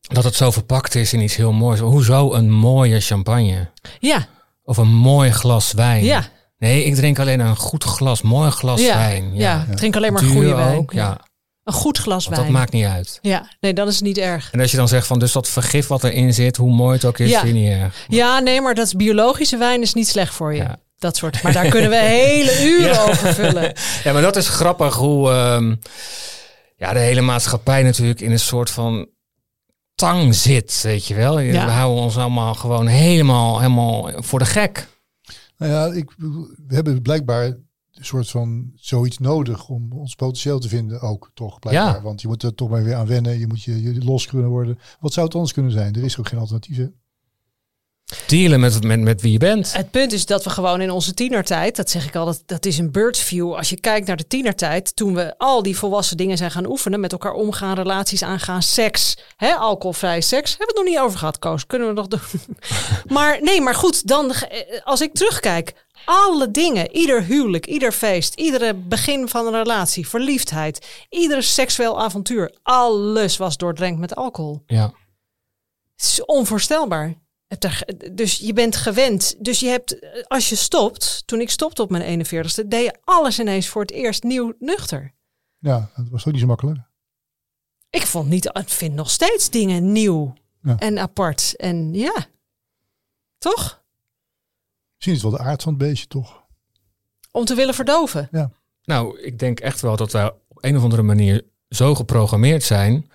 [0.02, 1.80] Dat het zo verpakt is in iets heel moois.
[1.80, 3.70] Hoezo een mooie champagne?
[4.00, 4.28] Ja,
[4.64, 6.04] Of een mooi glas wijn?
[6.04, 8.98] ja, Nee, ik drink alleen een goed glas, mooi glas ja.
[8.98, 9.36] wijn.
[9.36, 9.66] ja.
[9.70, 10.78] Ik drink alleen maar Duur goede wijn.
[10.78, 11.20] ook, ja.
[11.66, 12.52] Een goed glas Want wijn.
[12.52, 13.20] dat maakt niet uit.
[13.22, 14.52] Ja, nee, dan is het niet erg.
[14.52, 17.06] En als je dan zegt van dus dat vergif wat erin zit, hoe mooi het
[17.06, 17.40] ook is, Ja.
[17.42, 18.06] vind je niet erg.
[18.08, 20.62] Ja, nee, maar dat is biologische wijn is niet slecht voor je.
[20.62, 20.78] Ja.
[20.98, 21.44] Dat soort.
[21.44, 23.02] Maar daar kunnen we hele uren Ja.
[23.04, 23.74] over vullen.
[24.04, 25.76] Ja, maar dat is grappig hoe ehm,
[26.78, 29.08] ja, de hele maatschappij natuurlijk in een soort van
[29.96, 31.40] tang zit, weet je wel.
[31.40, 31.66] Ja.
[31.66, 34.88] We houden ons allemaal gewoon helemaal, helemaal voor de gek.
[35.58, 36.12] Nou ja, ik,
[36.68, 37.58] we hebben blijkbaar
[37.96, 41.96] een soort van zoiets nodig om ons potentieel te vinden ook toch blijkbaar.
[41.96, 42.02] Ja.
[42.02, 43.40] Want je moet er toch maar weer aan wennen.
[43.40, 44.80] Je moet je, je los kunnen worden.
[45.00, 45.96] Wat zou het anders kunnen zijn?
[45.96, 46.78] Er is ook geen alternatief.
[46.78, 46.88] hè?
[48.28, 49.74] dealen met, met, met wie je bent.
[49.74, 52.66] Het punt is dat we gewoon in onze tienertijd, dat zeg ik al, dat, dat
[52.66, 53.54] is een bird's view.
[53.54, 57.00] Als je kijkt naar de tienertijd, toen we al die volwassen dingen zijn gaan oefenen,
[57.00, 61.20] met elkaar omgaan, relaties aangaan, seks, hè, alcoholvrij seks, hebben we het nog niet over
[61.20, 61.66] gehad, Koos.
[61.66, 62.20] Kunnen we nog doen.
[63.16, 68.34] maar nee, maar goed, dan eh, als ik terugkijk, alle dingen, ieder huwelijk, ieder feest,
[68.34, 74.64] iedere begin van een relatie, verliefdheid, iedere seksueel avontuur, alles was doordrenkt met alcohol.
[74.66, 74.94] Ja.
[75.96, 77.14] Het is onvoorstelbaar.
[78.12, 79.36] Dus je bent gewend.
[79.46, 79.98] Dus je hebt,
[80.28, 83.92] als je stopt, toen ik stopte op mijn 41ste, deed je alles ineens voor het
[83.92, 85.14] eerst nieuw nuchter.
[85.60, 86.80] Ja, dat was ook niet zo makkelijk.
[87.90, 90.78] Ik vond niet, ik vind nog steeds dingen nieuw ja.
[90.78, 91.56] en apart.
[91.56, 92.26] En ja,
[93.38, 93.85] toch?
[94.96, 96.44] Misschien is het wel de aard van het beestje, toch?
[97.32, 98.28] Om te willen verdoven.
[98.32, 98.52] Ja.
[98.84, 103.10] Nou, ik denk echt wel dat we op een of andere manier zo geprogrammeerd zijn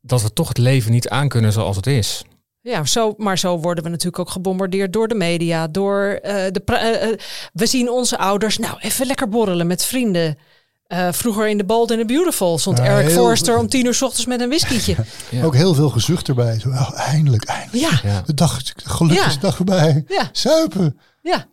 [0.00, 2.24] dat we toch het leven niet aankunnen zoals het is.
[2.60, 6.62] Ja, zo, maar zo worden we natuurlijk ook gebombardeerd door de media, door uh, de.
[6.66, 7.18] Uh,
[7.52, 10.38] we zien onze ouders, nou, even lekker borrelen met vrienden.
[10.88, 13.94] Uh, vroeger in The Bold and the Beautiful stond ja, Eric Forster om tien uur
[13.94, 14.96] s ochtends met een whiskietje.
[15.30, 15.44] Ja.
[15.44, 16.60] Ook heel veel gezucht erbij.
[16.60, 18.02] Zo, oh, eindelijk, eindelijk.
[18.02, 18.22] Ja.
[18.26, 20.04] De dag, gelukkig is de dag voorbij.
[20.08, 20.28] Ja.
[20.32, 20.98] Zuipen.
[21.24, 21.46] Ja.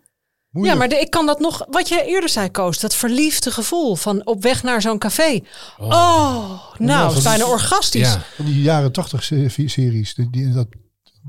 [0.53, 3.95] Ja, maar de, ik kan dat nog, wat je eerder zei, Koos, dat verliefde gevoel
[3.95, 5.39] van op weg naar zo'n café.
[5.77, 8.13] Oh, oh nou, het is bijna orgastisch.
[8.13, 8.23] Ja.
[8.35, 10.67] Van die jaren tachtig series, die, die, dat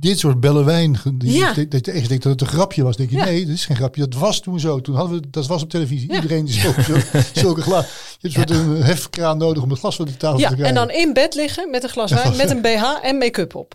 [0.01, 1.53] dit soort bellewijn, ja.
[1.53, 2.97] dat, dat je echt denkt dat het een grapje was.
[2.97, 4.09] denk je, nee, dat is geen grapje.
[4.09, 4.81] Dat was toen zo.
[4.81, 6.13] Toen hadden we, dat was op televisie.
[6.15, 6.97] Iedereen die zo, zo,
[7.41, 7.87] zulke glas.
[8.19, 10.65] Je hebt een hefkraan nodig om het glas van de tafel te krijgen.
[10.65, 13.75] En dan in bed liggen met een glas wijn, met een BH en make-up op.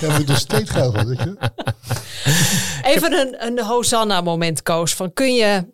[0.00, 1.36] ja, moet dus steeds geld weet je.
[2.82, 4.94] Even een, een Hosanna-moment, Koos.
[4.94, 5.66] Van kun je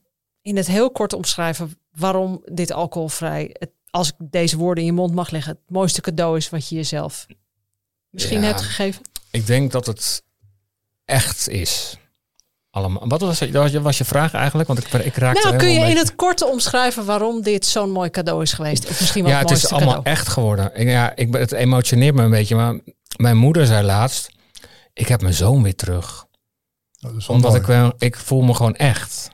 [0.42, 3.56] in het heel kort omschrijven waarom dit alcoholvrij,
[3.90, 6.74] als ik deze woorden in je mond mag leggen, het mooiste cadeau is wat je
[6.74, 7.26] jezelf
[8.10, 9.02] misschien hebt gegeven?
[9.30, 10.22] Ik denk dat het
[11.04, 11.98] echt is.
[12.70, 13.08] Allemaal.
[13.08, 14.68] Wat was, je, was je vraag eigenlijk?
[14.68, 18.10] Want ik, ik raakte Nou, kun je in het korte omschrijven waarom dit zo'n mooi
[18.10, 18.88] cadeau is geweest?
[18.88, 20.70] Of misschien wel ja, het, is allemaal echt geworden.
[20.74, 22.54] Ik, ja, ik, het emotioneert me een beetje.
[22.54, 22.78] Maar
[23.16, 24.30] mijn moeder zei laatst:
[24.92, 26.26] Ik heb mijn zoon weer terug.
[27.04, 29.30] Oh, Omdat ik, wel, ik voel me gewoon echt.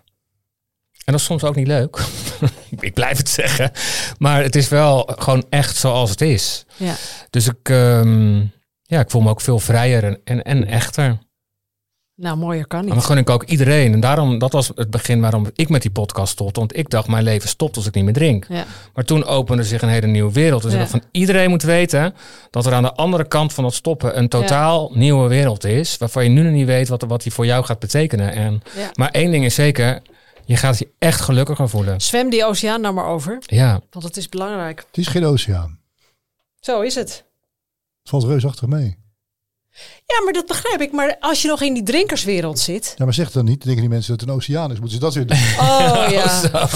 [1.05, 1.99] En dat is soms ook niet leuk.
[2.81, 3.71] ik blijf het zeggen.
[4.18, 6.64] Maar het is wel gewoon echt zoals het is.
[6.77, 6.95] Ja.
[7.31, 7.68] Dus ik.
[7.68, 8.39] Ehm,
[8.83, 11.18] ja, ik voel me ook veel vrijer en, en, en echter.
[12.21, 12.89] Nou, mooier kan niet.
[12.89, 13.93] Maar dat gun ik ook iedereen.
[13.93, 16.61] En daarom, dat was het begin waarom ik met die podcast stopte.
[16.61, 18.47] Want ik dacht, mijn leven stopt als ik niet meer drink.
[18.49, 18.64] Ja.
[18.95, 20.62] Maar toen opende zich een hele nieuwe wereld.
[20.62, 20.77] Dus ja.
[20.77, 22.14] ik dacht van iedereen moet weten
[22.51, 25.99] dat er aan de andere kant van het stoppen een totaal nieuwe wereld is.
[25.99, 28.33] Waarvan je nu nog niet weet wat, wat die voor jou gaat betekenen.
[28.33, 28.62] En,
[28.95, 30.03] Maar één ding is zeker,
[30.45, 32.01] je gaat je echt gelukkiger voelen.
[32.01, 33.39] Zwem die oceaan nou maar over.
[33.41, 33.81] Ja.
[33.91, 34.85] Want het is belangrijk.
[34.87, 35.79] Het is geen oceaan.
[36.61, 37.25] Zo is het.
[38.01, 38.99] Het valt reusachtig mee.
[40.07, 40.93] Ja, maar dat begrijp ik.
[40.93, 42.95] Maar als je nog in die drinkerswereld zit.
[42.97, 43.62] Ja, maar zeg dan niet.
[43.62, 44.79] Denken die mensen dat het een oceaan is?
[44.79, 45.37] Moeten ze dat weer doen?
[45.37, 46.41] Oh ja.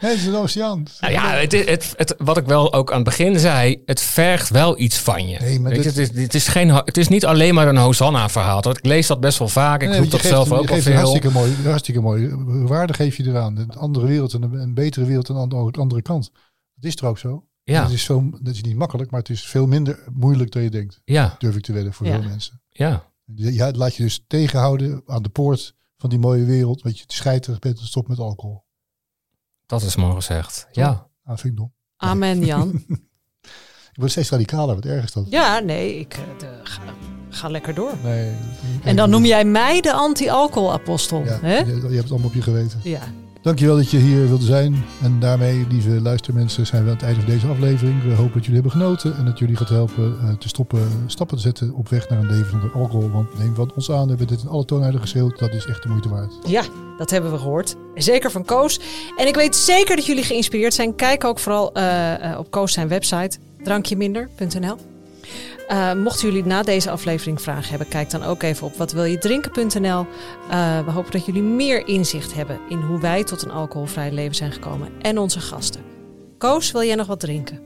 [0.00, 0.86] nee, het is een oceaan.
[1.00, 3.82] Nou ja, het, het, het, wat ik wel ook aan het begin zei.
[3.86, 5.38] Het vergt wel iets van je.
[5.40, 5.84] Nee, maar dit...
[5.84, 8.70] het, is, het, is geen, het is niet alleen maar een Hosanna-verhaal.
[8.70, 9.82] Ik lees dat best wel vaak.
[9.82, 10.94] Ik nee, dat zelf ook al veel.
[10.94, 12.30] Hartstikke mooi, hartstikke mooi.
[12.66, 13.56] Waarde geef je eraan.
[13.56, 16.30] Een andere wereld en een, betere wereld aan de andere kant.
[16.74, 17.44] Dat is er ook zo.
[17.64, 17.82] Ja.
[17.82, 20.70] Dat is, zo, dat is niet makkelijk, maar het is veel minder moeilijk dan je
[20.70, 21.00] denkt.
[21.04, 21.36] Ja.
[21.38, 22.60] Durf ik te wedden voor veel mensen.
[22.68, 23.10] Ja.
[23.34, 26.82] Ja, laat je dus tegenhouden aan de poort van die mooie wereld.
[26.82, 28.64] Weet je, te scheiterig bent en stop met alcohol.
[29.66, 30.68] Dat is mooi gezegd.
[30.72, 31.08] Ja.
[31.24, 31.72] Ah, vind ik dom.
[31.96, 32.84] Amen, Jan.
[33.92, 35.26] ik word steeds radicaler, wat erg is dat?
[35.28, 36.82] Ja, nee, ik eh, de, ga,
[37.28, 37.94] ga, lekker door.
[38.02, 38.34] Nee,
[38.82, 41.24] en dan noem jij mij de anti-alcohol-apostel.
[41.24, 41.58] Ja, hè?
[41.58, 42.80] Je, je, hebt het allemaal op je geweten.
[42.82, 43.02] Ja.
[43.42, 44.84] Dankjewel dat je hier wilde zijn.
[45.02, 48.02] En daarmee, lieve luistermensen, zijn we aan het einde van deze aflevering.
[48.02, 51.36] We hopen dat jullie hebben genoten en dat jullie gaat helpen uh, te stoppen, stappen
[51.36, 53.10] te zetten op weg naar een leven zonder alcohol.
[53.10, 55.38] Want neem wat ons aan, we hebben dit in alle toonheden geschreeuwd.
[55.38, 56.34] Dat is echt de moeite waard.
[56.46, 56.62] Ja,
[56.98, 57.76] dat hebben we gehoord.
[57.94, 58.80] Zeker van Koos.
[59.16, 60.94] En ik weet zeker dat jullie geïnspireerd zijn.
[60.94, 64.91] Kijk ook vooral uh, uh, op Koos zijn website, drankjeminder.nl.
[65.70, 70.06] Uh, mochten jullie na deze aflevering vragen hebben, kijk dan ook even op watwiljedrinken.nl.
[70.50, 74.34] Uh, we hopen dat jullie meer inzicht hebben in hoe wij tot een alcoholvrij leven
[74.34, 75.82] zijn gekomen en onze gasten.
[76.38, 77.60] Koos, wil jij nog wat drinken?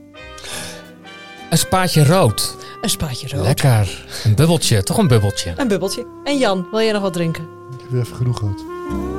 [1.49, 2.55] Een spaatje rood.
[2.81, 3.45] Een spaatje rood.
[3.45, 4.05] Lekker.
[4.23, 5.53] Een bubbeltje, toch een bubbeltje.
[5.55, 6.05] Een bubbeltje.
[6.23, 7.43] En Jan, wil jij nog wat drinken?
[7.71, 9.16] Ik heb even genoeg gehad.